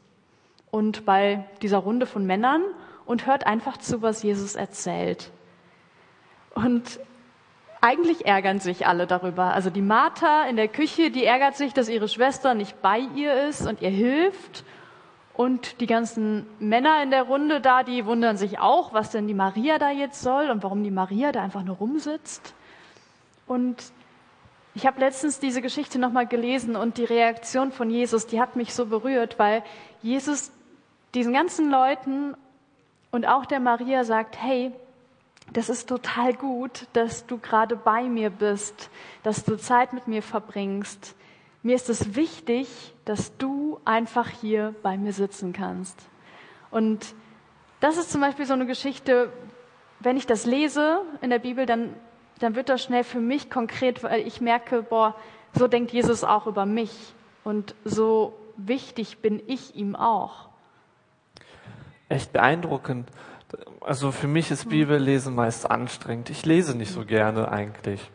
und 0.70 1.04
bei 1.04 1.44
dieser 1.60 1.78
Runde 1.78 2.06
von 2.06 2.26
Männern 2.26 2.62
und 3.04 3.26
hört 3.26 3.46
einfach 3.46 3.76
zu, 3.76 4.00
was 4.00 4.22
Jesus 4.22 4.54
erzählt. 4.54 5.30
Und 6.54 7.00
eigentlich 7.82 8.24
ärgern 8.24 8.60
sich 8.60 8.86
alle 8.86 9.06
darüber. 9.06 9.52
Also 9.52 9.68
die 9.68 9.82
Martha 9.82 10.44
in 10.44 10.56
der 10.56 10.68
Küche, 10.68 11.10
die 11.10 11.26
ärgert 11.26 11.56
sich, 11.56 11.74
dass 11.74 11.90
ihre 11.90 12.08
Schwester 12.08 12.54
nicht 12.54 12.80
bei 12.80 13.00
ihr 13.14 13.46
ist 13.46 13.66
und 13.66 13.82
ihr 13.82 13.90
hilft. 13.90 14.64
Und 15.34 15.82
die 15.82 15.86
ganzen 15.86 16.46
Männer 16.60 17.02
in 17.02 17.10
der 17.10 17.24
Runde 17.24 17.60
da, 17.60 17.82
die 17.82 18.06
wundern 18.06 18.38
sich 18.38 18.58
auch, 18.58 18.94
was 18.94 19.10
denn 19.10 19.26
die 19.26 19.34
Maria 19.34 19.78
da 19.78 19.90
jetzt 19.90 20.22
soll 20.22 20.48
und 20.48 20.62
warum 20.62 20.82
die 20.82 20.90
Maria 20.90 21.30
da 21.30 21.42
einfach 21.42 21.62
nur 21.62 21.76
rumsitzt. 21.76 22.54
Und 23.52 23.92
ich 24.74 24.86
habe 24.86 25.00
letztens 25.00 25.38
diese 25.38 25.60
Geschichte 25.60 25.98
nochmal 25.98 26.26
gelesen 26.26 26.74
und 26.74 26.96
die 26.96 27.04
Reaktion 27.04 27.70
von 27.70 27.90
Jesus, 27.90 28.26
die 28.26 28.40
hat 28.40 28.56
mich 28.56 28.72
so 28.72 28.86
berührt, 28.86 29.38
weil 29.38 29.62
Jesus 30.00 30.50
diesen 31.12 31.34
ganzen 31.34 31.70
Leuten 31.70 32.34
und 33.10 33.26
auch 33.26 33.44
der 33.44 33.60
Maria 33.60 34.04
sagt, 34.04 34.40
hey, 34.40 34.72
das 35.52 35.68
ist 35.68 35.86
total 35.86 36.32
gut, 36.32 36.86
dass 36.94 37.26
du 37.26 37.36
gerade 37.36 37.76
bei 37.76 38.04
mir 38.04 38.30
bist, 38.30 38.88
dass 39.22 39.44
du 39.44 39.58
Zeit 39.58 39.92
mit 39.92 40.08
mir 40.08 40.22
verbringst. 40.22 41.14
Mir 41.62 41.76
ist 41.76 41.90
es 41.90 42.14
wichtig, 42.14 42.94
dass 43.04 43.36
du 43.36 43.80
einfach 43.84 44.30
hier 44.30 44.74
bei 44.82 44.96
mir 44.96 45.12
sitzen 45.12 45.52
kannst. 45.52 45.98
Und 46.70 47.14
das 47.80 47.98
ist 47.98 48.10
zum 48.10 48.22
Beispiel 48.22 48.46
so 48.46 48.54
eine 48.54 48.64
Geschichte, 48.64 49.30
wenn 50.00 50.16
ich 50.16 50.26
das 50.26 50.46
lese 50.46 51.02
in 51.20 51.28
der 51.28 51.38
Bibel, 51.38 51.66
dann 51.66 51.94
dann 52.42 52.56
wird 52.56 52.68
das 52.68 52.82
schnell 52.82 53.04
für 53.04 53.20
mich 53.20 53.50
konkret, 53.50 54.02
weil 54.02 54.26
ich 54.26 54.40
merke, 54.40 54.82
boah, 54.82 55.14
so 55.54 55.68
denkt 55.68 55.92
Jesus 55.92 56.24
auch 56.24 56.46
über 56.46 56.66
mich 56.66 57.14
und 57.44 57.74
so 57.84 58.34
wichtig 58.56 59.18
bin 59.18 59.42
ich 59.46 59.76
ihm 59.76 59.94
auch. 59.96 60.48
Echt 62.08 62.32
beeindruckend. 62.32 63.08
Also 63.80 64.12
für 64.12 64.28
mich 64.28 64.50
ist 64.50 64.68
Bibellesen 64.68 65.34
meist 65.34 65.70
anstrengend. 65.70 66.30
Ich 66.30 66.44
lese 66.44 66.76
nicht 66.76 66.92
so 66.92 67.04
gerne 67.04 67.50
eigentlich. 67.50 68.10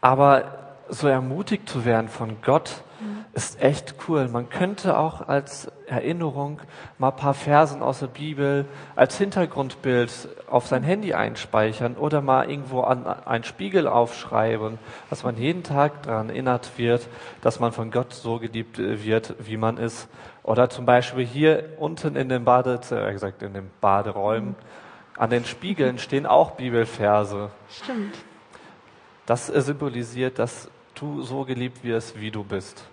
Aber 0.00 0.76
so 0.88 1.08
ermutigt 1.08 1.68
zu 1.68 1.84
werden 1.84 2.08
von 2.08 2.36
Gott, 2.42 2.82
ist 3.34 3.60
echt 3.60 3.96
cool. 4.06 4.28
Man 4.28 4.48
könnte 4.48 4.96
auch 4.96 5.26
als 5.28 5.70
Erinnerung 5.86 6.60
mal 6.98 7.10
ein 7.10 7.16
paar 7.16 7.34
Versen 7.34 7.82
aus 7.82 7.98
der 7.98 8.06
Bibel 8.06 8.64
als 8.94 9.18
Hintergrundbild 9.18 10.28
auf 10.48 10.66
sein 10.66 10.84
Handy 10.84 11.14
einspeichern 11.14 11.96
oder 11.96 12.20
mal 12.20 12.48
irgendwo 12.48 12.82
an 12.82 13.06
einen 13.06 13.44
Spiegel 13.44 13.88
aufschreiben, 13.88 14.78
dass 15.10 15.24
man 15.24 15.36
jeden 15.36 15.64
Tag 15.64 16.04
daran 16.04 16.30
erinnert 16.30 16.78
wird, 16.78 17.08
dass 17.42 17.58
man 17.58 17.72
von 17.72 17.90
Gott 17.90 18.12
so 18.12 18.38
geliebt 18.38 18.78
wird, 18.78 19.34
wie 19.40 19.56
man 19.56 19.78
ist. 19.78 20.08
Oder 20.44 20.70
zum 20.70 20.86
Beispiel 20.86 21.26
hier 21.26 21.70
unten 21.78 22.16
in 22.16 22.28
den 22.28 22.44
Bade, 22.44 22.80
äh, 22.90 23.12
gesagt 23.12 23.42
in 23.42 23.54
den 23.54 23.70
Baderäumen, 23.80 24.54
an 25.16 25.30
den 25.30 25.44
Spiegeln 25.44 25.98
stehen 25.98 26.26
auch 26.26 26.52
Bibelverse. 26.52 27.50
Stimmt. 27.68 28.16
Das 29.26 29.46
symbolisiert, 29.46 30.38
dass 30.38 30.68
du 30.94 31.22
so 31.22 31.44
geliebt 31.44 31.82
wirst, 31.82 32.20
wie 32.20 32.30
du 32.30 32.44
bist. 32.44 32.84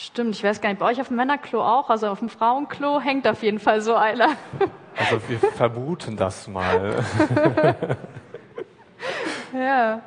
Stimmt, 0.00 0.36
ich 0.36 0.44
weiß 0.44 0.60
gar 0.60 0.68
nicht, 0.68 0.78
bei 0.78 0.86
euch 0.86 1.00
auf 1.00 1.08
dem 1.08 1.16
Männerklo 1.16 1.60
auch, 1.60 1.90
also 1.90 2.06
auf 2.06 2.20
dem 2.20 2.28
Frauenklo 2.28 3.00
hängt 3.00 3.26
auf 3.26 3.42
jeden 3.42 3.58
Fall 3.58 3.80
so 3.80 3.94
einer. 3.94 4.36
Also 4.96 5.20
wir 5.28 5.38
vermuten 5.38 6.16
das 6.16 6.48
mal. 6.48 7.04
ja. 9.54 10.02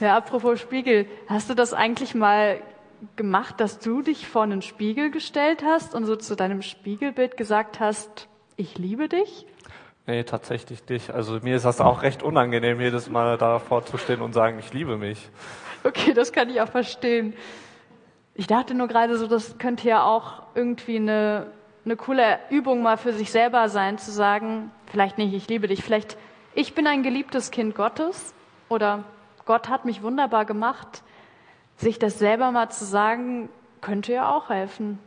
Ja, 0.00 0.16
apropos 0.18 0.60
Spiegel, 0.60 1.06
hast 1.28 1.48
du 1.48 1.54
das 1.54 1.72
eigentlich 1.72 2.14
mal 2.14 2.60
gemacht, 3.16 3.58
dass 3.58 3.78
du 3.78 4.02
dich 4.02 4.28
vor 4.28 4.42
einen 4.42 4.60
Spiegel 4.60 5.10
gestellt 5.10 5.64
hast 5.64 5.94
und 5.94 6.04
so 6.04 6.16
zu 6.16 6.36
deinem 6.36 6.60
Spiegelbild 6.60 7.38
gesagt 7.38 7.80
hast, 7.80 8.28
ich 8.56 8.76
liebe 8.76 9.08
dich? 9.08 9.46
Nee, 10.06 10.24
tatsächlich 10.24 10.86
nicht. 10.90 11.08
Also 11.08 11.38
mir 11.40 11.56
ist 11.56 11.64
das 11.64 11.80
auch 11.80 12.02
recht 12.02 12.22
unangenehm, 12.22 12.82
jedes 12.82 13.08
Mal 13.08 13.38
davor 13.38 13.86
zu 13.86 13.96
stehen 13.96 14.20
und 14.20 14.34
sagen, 14.34 14.58
ich 14.58 14.74
liebe 14.74 14.98
mich. 14.98 15.30
Okay, 15.84 16.12
das 16.12 16.32
kann 16.32 16.50
ich 16.50 16.60
auch 16.60 16.68
verstehen. 16.68 17.32
Ich 18.34 18.46
dachte 18.46 18.74
nur 18.74 18.88
gerade 18.88 19.18
so, 19.18 19.26
das 19.26 19.58
könnte 19.58 19.88
ja 19.88 20.04
auch 20.04 20.42
irgendwie 20.54 20.96
eine, 20.96 21.46
eine 21.84 21.96
coole 21.96 22.38
Übung 22.50 22.82
mal 22.82 22.96
für 22.96 23.12
sich 23.12 23.30
selber 23.30 23.68
sein, 23.68 23.98
zu 23.98 24.10
sagen, 24.10 24.70
vielleicht 24.86 25.18
nicht, 25.18 25.34
ich 25.34 25.48
liebe 25.48 25.68
dich, 25.68 25.82
vielleicht, 25.82 26.16
ich 26.54 26.74
bin 26.74 26.86
ein 26.86 27.02
geliebtes 27.02 27.50
Kind 27.50 27.74
Gottes 27.74 28.32
oder 28.68 29.04
Gott 29.44 29.68
hat 29.68 29.84
mich 29.84 30.02
wunderbar 30.02 30.44
gemacht. 30.44 31.02
Sich 31.76 31.98
das 31.98 32.18
selber 32.18 32.52
mal 32.52 32.70
zu 32.70 32.84
sagen, 32.84 33.48
könnte 33.80 34.12
ja 34.12 34.30
auch 34.34 34.48
helfen. 34.48 34.98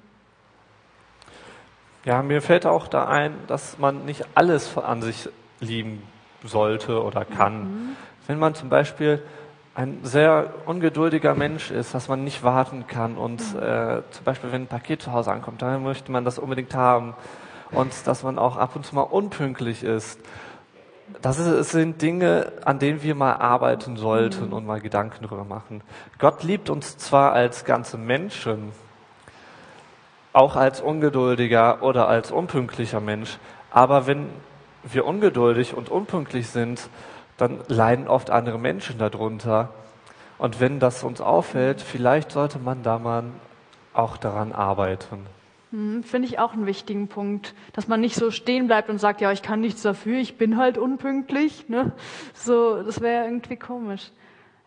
Ja, 2.03 2.21
mir 2.21 2.41
fällt 2.41 2.67
auch 2.67 2.87
da 2.87 3.07
ein, 3.07 3.33
dass 3.47 3.79
man 3.79 4.05
nicht 4.05 4.25
alles 4.35 4.77
an 4.77 5.01
sich 5.01 5.29
lieben 5.59 6.03
sollte 6.43 7.01
oder 7.01 7.25
kann. 7.25 7.59
Mhm. 7.63 7.95
Wenn 8.27 8.37
man 8.37 8.53
zum 8.53 8.69
Beispiel 8.69 9.23
ein 9.75 9.99
sehr 10.03 10.53
ungeduldiger 10.65 11.35
Mensch 11.35 11.69
ist, 11.69 11.93
dass 11.93 12.07
man 12.07 12.23
nicht 12.23 12.43
warten 12.43 12.87
kann 12.87 13.17
und 13.17 13.41
äh, 13.55 14.01
zum 14.09 14.23
Beispiel, 14.23 14.51
wenn 14.53 14.63
ein 14.63 14.67
Paket 14.67 15.01
zu 15.01 15.11
Hause 15.11 15.33
ankommt, 15.33 15.61
dann 15.61 15.83
möchte 15.83 16.11
man 16.13 16.23
das 16.23 16.39
unbedingt 16.39 16.73
haben 16.73 17.13
und 17.71 17.91
dass 18.07 18.23
man 18.23 18.39
auch 18.39 18.55
ab 18.55 18.77
und 18.77 18.85
zu 18.85 18.95
mal 18.95 19.01
unpünktlich 19.01 19.83
ist. 19.83 20.19
Das 21.21 21.39
ist, 21.39 21.71
sind 21.71 22.01
Dinge, 22.01 22.53
an 22.63 22.79
denen 22.79 23.03
wir 23.03 23.15
mal 23.15 23.33
arbeiten 23.33 23.97
sollten 23.97 24.53
und 24.53 24.65
mal 24.65 24.79
Gedanken 24.79 25.25
drüber 25.25 25.43
machen. 25.43 25.81
Gott 26.19 26.43
liebt 26.43 26.69
uns 26.69 26.97
zwar 26.97 27.33
als 27.33 27.65
ganze 27.65 27.97
Menschen, 27.97 28.71
auch 30.31 30.55
als 30.55 30.79
ungeduldiger 30.79 31.83
oder 31.83 32.07
als 32.07 32.31
unpünktlicher 32.31 33.01
Mensch, 33.01 33.37
aber 33.71 34.07
wenn 34.07 34.29
wir 34.83 35.05
ungeduldig 35.05 35.73
und 35.73 35.89
unpünktlich 35.89 36.47
sind, 36.47 36.89
dann 37.37 37.59
leiden 37.67 38.07
oft 38.07 38.29
andere 38.29 38.59
Menschen 38.59 38.97
darunter. 38.97 39.69
Und 40.37 40.59
wenn 40.59 40.79
das 40.79 41.03
uns 41.03 41.21
auffällt, 41.21 41.81
vielleicht 41.81 42.31
sollte 42.31 42.59
man 42.59 42.83
da 42.83 42.99
mal 42.99 43.23
auch 43.93 44.17
daran 44.17 44.51
arbeiten. 44.51 45.25
Hm, 45.71 46.03
Finde 46.03 46.27
ich 46.27 46.39
auch 46.39 46.53
einen 46.53 46.65
wichtigen 46.65 47.07
Punkt, 47.07 47.53
dass 47.73 47.87
man 47.87 48.01
nicht 48.01 48.15
so 48.15 48.31
stehen 48.31 48.67
bleibt 48.67 48.89
und 48.89 48.99
sagt, 48.99 49.21
ja, 49.21 49.31
ich 49.31 49.41
kann 49.41 49.61
nichts 49.61 49.81
dafür, 49.81 50.19
ich 50.19 50.37
bin 50.37 50.57
halt 50.57 50.77
unpünktlich. 50.77 51.69
Ne? 51.69 51.91
So, 52.33 52.83
das 52.83 53.01
wäre 53.01 53.25
irgendwie 53.25 53.57
komisch. 53.57 54.11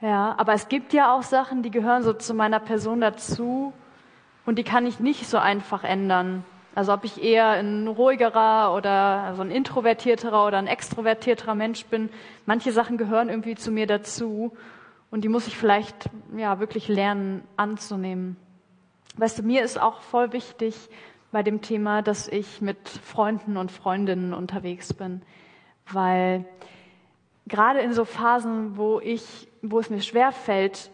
Ja, 0.00 0.34
aber 0.38 0.52
es 0.52 0.68
gibt 0.68 0.92
ja 0.92 1.14
auch 1.14 1.22
Sachen, 1.22 1.62
die 1.62 1.70
gehören 1.70 2.02
so 2.02 2.12
zu 2.12 2.32
meiner 2.32 2.60
Person 2.60 3.00
dazu 3.00 3.72
und 4.46 4.58
die 4.58 4.64
kann 4.64 4.86
ich 4.86 5.00
nicht 5.00 5.26
so 5.26 5.38
einfach 5.38 5.82
ändern. 5.82 6.44
Also 6.74 6.92
ob 6.92 7.04
ich 7.04 7.22
eher 7.22 7.50
ein 7.50 7.88
ruhigerer 7.88 8.74
oder 8.74 8.90
also 8.90 9.42
ein 9.42 9.50
introvertierterer 9.50 10.46
oder 10.46 10.58
ein 10.58 10.66
extrovertierterer 10.66 11.54
Mensch 11.54 11.84
bin, 11.86 12.10
manche 12.46 12.72
Sachen 12.72 12.98
gehören 12.98 13.28
irgendwie 13.28 13.56
zu 13.56 13.70
mir 13.70 13.86
dazu 13.86 14.52
und 15.10 15.24
die 15.24 15.28
muss 15.28 15.46
ich 15.46 15.56
vielleicht 15.56 16.10
ja 16.36 16.60
wirklich 16.60 16.88
lernen 16.88 17.42
anzunehmen. 17.56 18.36
Weißt 19.16 19.38
du, 19.38 19.42
mir 19.42 19.62
ist 19.62 19.80
auch 19.80 20.02
voll 20.02 20.32
wichtig 20.32 20.88
bei 21.32 21.42
dem 21.42 21.60
Thema, 21.60 22.02
dass 22.02 22.28
ich 22.28 22.60
mit 22.60 22.88
Freunden 22.88 23.56
und 23.56 23.72
Freundinnen 23.72 24.32
unterwegs 24.32 24.94
bin, 24.94 25.22
weil 25.90 26.44
gerade 27.48 27.80
in 27.80 27.92
so 27.92 28.04
Phasen, 28.04 28.76
wo 28.76 29.00
ich, 29.00 29.48
wo 29.62 29.80
es 29.80 29.90
mir 29.90 30.00
schwer 30.00 30.32
fällt, 30.32 30.90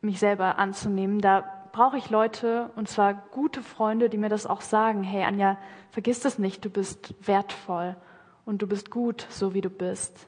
mich 0.00 0.18
selber 0.18 0.58
anzunehmen, 0.58 1.20
da 1.20 1.59
brauche 1.72 1.96
ich 1.96 2.10
Leute, 2.10 2.70
und 2.76 2.88
zwar 2.88 3.14
gute 3.14 3.62
Freunde, 3.62 4.08
die 4.08 4.18
mir 4.18 4.28
das 4.28 4.46
auch 4.46 4.60
sagen, 4.60 5.02
hey 5.02 5.24
Anja, 5.24 5.58
vergiss 5.90 6.20
das 6.20 6.38
nicht, 6.38 6.64
du 6.64 6.70
bist 6.70 7.14
wertvoll 7.26 7.96
und 8.44 8.62
du 8.62 8.66
bist 8.66 8.90
gut, 8.90 9.26
so 9.30 9.54
wie 9.54 9.60
du 9.60 9.70
bist. 9.70 10.26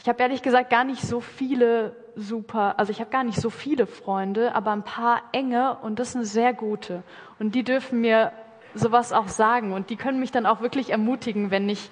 Ich 0.00 0.08
habe 0.08 0.22
ehrlich 0.22 0.42
gesagt 0.42 0.70
gar 0.70 0.84
nicht 0.84 1.02
so 1.02 1.20
viele 1.20 1.96
super, 2.14 2.78
also 2.78 2.92
ich 2.92 3.00
habe 3.00 3.10
gar 3.10 3.24
nicht 3.24 3.40
so 3.40 3.50
viele 3.50 3.86
Freunde, 3.86 4.54
aber 4.54 4.72
ein 4.72 4.84
paar 4.84 5.22
enge 5.32 5.76
und 5.82 5.98
das 5.98 6.12
sind 6.12 6.24
sehr 6.24 6.54
gute. 6.54 7.02
Und 7.38 7.54
die 7.54 7.64
dürfen 7.64 8.00
mir 8.00 8.32
sowas 8.74 9.12
auch 9.12 9.28
sagen 9.28 9.72
und 9.72 9.90
die 9.90 9.96
können 9.96 10.20
mich 10.20 10.30
dann 10.30 10.46
auch 10.46 10.60
wirklich 10.60 10.90
ermutigen, 10.90 11.50
wenn 11.50 11.68
ich 11.68 11.90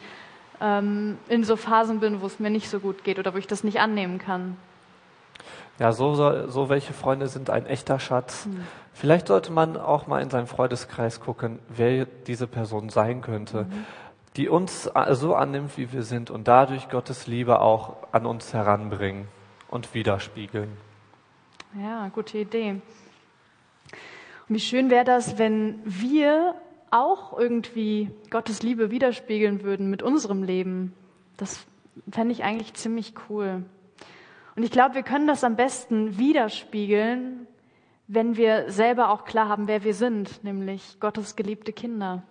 ähm, 0.60 1.18
in 1.28 1.42
so 1.42 1.56
Phasen 1.56 2.00
bin, 2.00 2.20
wo 2.20 2.26
es 2.26 2.38
mir 2.38 2.50
nicht 2.50 2.68
so 2.68 2.80
gut 2.80 3.02
geht 3.02 3.18
oder 3.18 3.34
wo 3.34 3.38
ich 3.38 3.46
das 3.46 3.64
nicht 3.64 3.80
annehmen 3.80 4.18
kann. 4.18 4.56
Ja, 5.78 5.92
so, 5.92 6.14
so, 6.14 6.48
so 6.48 6.68
welche 6.68 6.92
Freunde 6.92 7.28
sind 7.28 7.50
ein 7.50 7.66
echter 7.66 7.98
Schatz. 7.98 8.46
Mhm. 8.46 8.64
Vielleicht 8.92 9.28
sollte 9.28 9.52
man 9.52 9.76
auch 9.76 10.06
mal 10.06 10.22
in 10.22 10.30
seinen 10.30 10.46
Freundeskreis 10.46 11.20
gucken, 11.20 11.58
wer 11.68 12.06
diese 12.06 12.46
Person 12.46 12.88
sein 12.88 13.20
könnte, 13.20 13.64
mhm. 13.64 13.86
die 14.36 14.48
uns 14.48 14.90
so 15.10 15.34
annimmt, 15.34 15.76
wie 15.76 15.92
wir 15.92 16.02
sind 16.02 16.30
und 16.30 16.48
dadurch 16.48 16.88
Gottes 16.88 17.26
Liebe 17.26 17.60
auch 17.60 17.96
an 18.12 18.24
uns 18.24 18.54
heranbringen 18.54 19.28
und 19.68 19.92
widerspiegeln. 19.92 20.70
Ja, 21.78 22.08
gute 22.08 22.38
Idee. 22.38 22.80
Und 24.48 24.54
wie 24.54 24.60
schön 24.60 24.88
wäre 24.90 25.04
das, 25.04 25.38
wenn 25.38 25.80
wir 25.84 26.54
auch 26.90 27.38
irgendwie 27.38 28.10
Gottes 28.30 28.62
Liebe 28.62 28.90
widerspiegeln 28.90 29.62
würden 29.62 29.90
mit 29.90 30.02
unserem 30.02 30.42
Leben. 30.42 30.94
Das 31.36 31.66
fände 32.10 32.32
ich 32.32 32.44
eigentlich 32.44 32.74
ziemlich 32.74 33.14
cool. 33.28 33.64
Und 34.56 34.62
ich 34.62 34.70
glaube, 34.70 34.94
wir 34.94 35.02
können 35.02 35.26
das 35.26 35.44
am 35.44 35.54
besten 35.54 36.16
widerspiegeln, 36.16 37.46
wenn 38.08 38.36
wir 38.38 38.70
selber 38.70 39.10
auch 39.10 39.26
klar 39.26 39.50
haben, 39.50 39.68
wer 39.68 39.84
wir 39.84 39.92
sind, 39.92 40.42
nämlich 40.44 40.98
Gottes 40.98 41.36
geliebte 41.36 41.74
Kinder. 41.74 42.22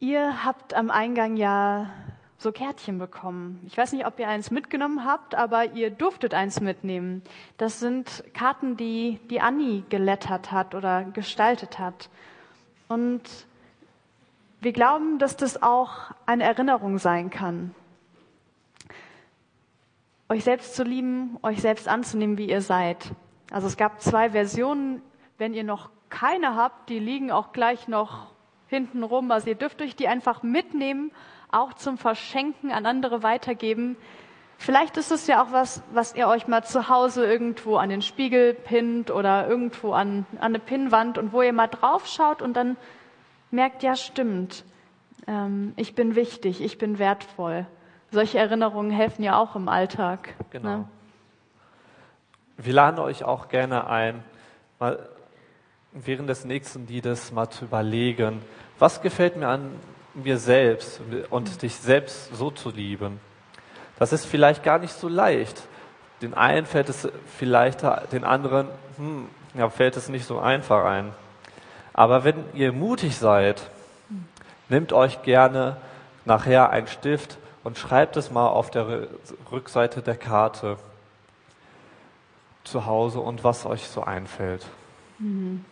Ihr 0.00 0.44
habt 0.44 0.74
am 0.74 0.90
Eingang 0.90 1.36
ja 1.36 1.90
so 2.38 2.50
Kärtchen 2.50 2.98
bekommen. 2.98 3.60
Ich 3.68 3.78
weiß 3.78 3.92
nicht, 3.92 4.04
ob 4.04 4.18
ihr 4.18 4.26
eins 4.26 4.50
mitgenommen 4.50 5.04
habt, 5.04 5.36
aber 5.36 5.72
ihr 5.74 5.90
durftet 5.90 6.34
eins 6.34 6.60
mitnehmen. 6.60 7.22
Das 7.56 7.78
sind 7.78 8.24
Karten, 8.34 8.76
die 8.76 9.20
die 9.30 9.40
Anni 9.40 9.84
gelettert 9.90 10.50
hat 10.50 10.74
oder 10.74 11.04
gestaltet 11.04 11.78
hat. 11.78 12.10
Und 12.88 13.22
wir 14.60 14.72
glauben, 14.72 15.20
dass 15.20 15.36
das 15.36 15.62
auch 15.62 16.10
eine 16.26 16.42
Erinnerung 16.42 16.98
sein 16.98 17.30
kann 17.30 17.76
euch 20.32 20.44
selbst 20.44 20.74
zu 20.74 20.82
lieben, 20.82 21.36
euch 21.42 21.60
selbst 21.60 21.88
anzunehmen, 21.88 22.38
wie 22.38 22.48
ihr 22.48 22.62
seid. 22.62 23.12
Also 23.50 23.66
es 23.66 23.76
gab 23.76 24.00
zwei 24.00 24.30
Versionen. 24.30 25.02
Wenn 25.36 25.52
ihr 25.52 25.62
noch 25.62 25.90
keine 26.08 26.56
habt, 26.56 26.88
die 26.88 26.98
liegen 26.98 27.30
auch 27.30 27.52
gleich 27.52 27.86
noch 27.86 28.32
hinten 28.66 29.02
rum. 29.02 29.30
Also 29.30 29.48
ihr 29.48 29.56
dürft 29.56 29.82
euch 29.82 29.94
die 29.94 30.08
einfach 30.08 30.42
mitnehmen, 30.42 31.12
auch 31.50 31.74
zum 31.74 31.98
Verschenken 31.98 32.72
an 32.72 32.86
andere 32.86 33.22
weitergeben. 33.22 33.96
Vielleicht 34.56 34.96
ist 34.96 35.12
es 35.12 35.26
ja 35.26 35.42
auch 35.42 35.52
was, 35.52 35.82
was 35.92 36.14
ihr 36.14 36.28
euch 36.28 36.46
mal 36.46 36.64
zu 36.64 36.88
Hause 36.88 37.26
irgendwo 37.26 37.76
an 37.76 37.90
den 37.90 38.00
Spiegel 38.00 38.54
pinnt 38.54 39.10
oder 39.10 39.46
irgendwo 39.46 39.92
an, 39.92 40.24
an 40.36 40.38
eine 40.38 40.60
Pinnwand 40.60 41.18
und 41.18 41.34
wo 41.34 41.42
ihr 41.42 41.52
mal 41.52 41.66
drauf 41.66 42.06
schaut 42.06 42.40
und 42.40 42.54
dann 42.54 42.78
merkt, 43.50 43.82
ja 43.82 43.96
stimmt, 43.96 44.64
ähm, 45.26 45.74
ich 45.76 45.94
bin 45.94 46.14
wichtig, 46.14 46.62
ich 46.62 46.78
bin 46.78 46.98
wertvoll 46.98 47.66
solche 48.12 48.38
Erinnerungen 48.38 48.90
helfen 48.90 49.22
ja 49.22 49.38
auch 49.38 49.56
im 49.56 49.68
Alltag. 49.68 50.34
Genau. 50.50 50.68
Ne? 50.68 50.88
Wir 52.58 52.74
laden 52.74 53.00
euch 53.00 53.24
auch 53.24 53.48
gerne 53.48 53.88
ein, 53.88 54.22
mal 54.78 55.08
während 55.92 56.28
des 56.28 56.44
nächsten 56.44 56.86
Liedes 56.86 57.32
mal 57.32 57.48
zu 57.50 57.64
überlegen, 57.64 58.42
was 58.78 59.00
gefällt 59.02 59.36
mir 59.36 59.48
an 59.48 59.70
mir 60.14 60.36
selbst 60.36 61.00
und 61.30 61.62
dich 61.62 61.74
selbst 61.76 62.34
so 62.36 62.50
zu 62.50 62.70
lieben. 62.70 63.18
Das 63.98 64.12
ist 64.12 64.26
vielleicht 64.26 64.62
gar 64.62 64.78
nicht 64.78 64.92
so 64.92 65.08
leicht. 65.08 65.62
Den 66.20 66.34
einen 66.34 66.66
fällt 66.66 66.88
es 66.88 67.08
vielleicht, 67.38 67.82
den 68.12 68.24
anderen 68.24 68.68
hm, 68.96 69.28
ja, 69.54 69.68
fällt 69.70 69.96
es 69.96 70.08
nicht 70.08 70.26
so 70.26 70.38
einfach 70.38 70.84
ein. 70.84 71.12
Aber 71.94 72.24
wenn 72.24 72.44
ihr 72.54 72.72
mutig 72.72 73.16
seid, 73.16 73.62
mhm. 74.08 74.26
nehmt 74.68 74.92
euch 74.92 75.22
gerne 75.22 75.76
nachher 76.24 76.70
einen 76.70 76.86
Stift 76.86 77.38
und 77.64 77.78
schreibt 77.78 78.16
es 78.16 78.30
mal 78.30 78.48
auf 78.48 78.70
der 78.70 79.08
Rückseite 79.50 80.02
der 80.02 80.16
Karte 80.16 80.78
zu 82.64 82.86
Hause 82.86 83.20
und 83.20 83.44
was 83.44 83.66
euch 83.66 83.86
so 83.88 84.02
einfällt. 84.02 84.66
Mhm. 85.18 85.64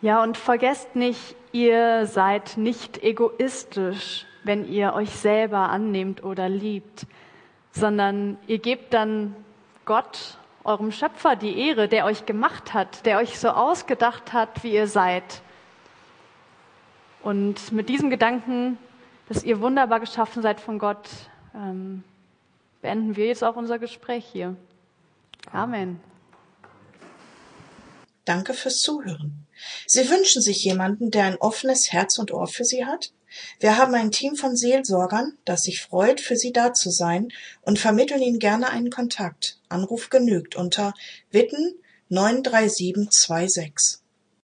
Ja, 0.00 0.22
und 0.22 0.36
vergesst 0.36 0.96
nicht, 0.96 1.36
ihr 1.52 2.06
seid 2.06 2.56
nicht 2.56 3.02
egoistisch, 3.02 4.26
wenn 4.42 4.66
ihr 4.68 4.94
euch 4.94 5.10
selber 5.10 5.68
annehmt 5.70 6.24
oder 6.24 6.48
liebt, 6.48 7.06
sondern 7.70 8.36
ihr 8.46 8.58
gebt 8.58 8.92
dann 8.92 9.36
Gott, 9.84 10.38
eurem 10.64 10.92
Schöpfer, 10.92 11.36
die 11.36 11.68
Ehre, 11.68 11.88
der 11.88 12.04
euch 12.04 12.26
gemacht 12.26 12.74
hat, 12.74 13.04
der 13.06 13.18
euch 13.18 13.38
so 13.38 13.50
ausgedacht 13.50 14.32
hat, 14.32 14.62
wie 14.62 14.74
ihr 14.74 14.86
seid. 14.86 15.42
Und 17.22 17.72
mit 17.72 17.88
diesem 17.88 18.10
Gedanken 18.10 18.78
dass 19.32 19.44
ihr 19.44 19.60
wunderbar 19.60 19.98
geschaffen 19.98 20.42
seid 20.42 20.60
von 20.60 20.78
Gott, 20.78 21.08
ähm, 21.54 22.04
beenden 22.82 23.16
wir 23.16 23.26
jetzt 23.26 23.42
auch 23.42 23.56
unser 23.56 23.78
Gespräch 23.78 24.26
hier. 24.30 24.56
Amen. 25.50 26.00
Danke 28.26 28.52
fürs 28.52 28.80
Zuhören. 28.80 29.46
Sie 29.86 30.10
wünschen 30.10 30.42
sich 30.42 30.62
jemanden, 30.64 31.10
der 31.10 31.24
ein 31.24 31.36
offenes 31.36 31.92
Herz 31.92 32.18
und 32.18 32.30
Ohr 32.30 32.46
für 32.46 32.64
Sie 32.64 32.84
hat? 32.84 33.12
Wir 33.58 33.78
haben 33.78 33.94
ein 33.94 34.10
Team 34.10 34.36
von 34.36 34.54
Seelsorgern, 34.54 35.38
das 35.46 35.62
sich 35.62 35.80
freut, 35.80 36.20
für 36.20 36.36
Sie 36.36 36.52
da 36.52 36.74
zu 36.74 36.90
sein 36.90 37.32
und 37.62 37.78
vermitteln 37.78 38.20
Ihnen 38.20 38.38
gerne 38.38 38.68
einen 38.68 38.90
Kontakt. 38.90 39.58
Anruf 39.70 40.10
genügt 40.10 40.56
unter 40.56 40.92
Witten 41.30 41.74
93726. 42.10 44.01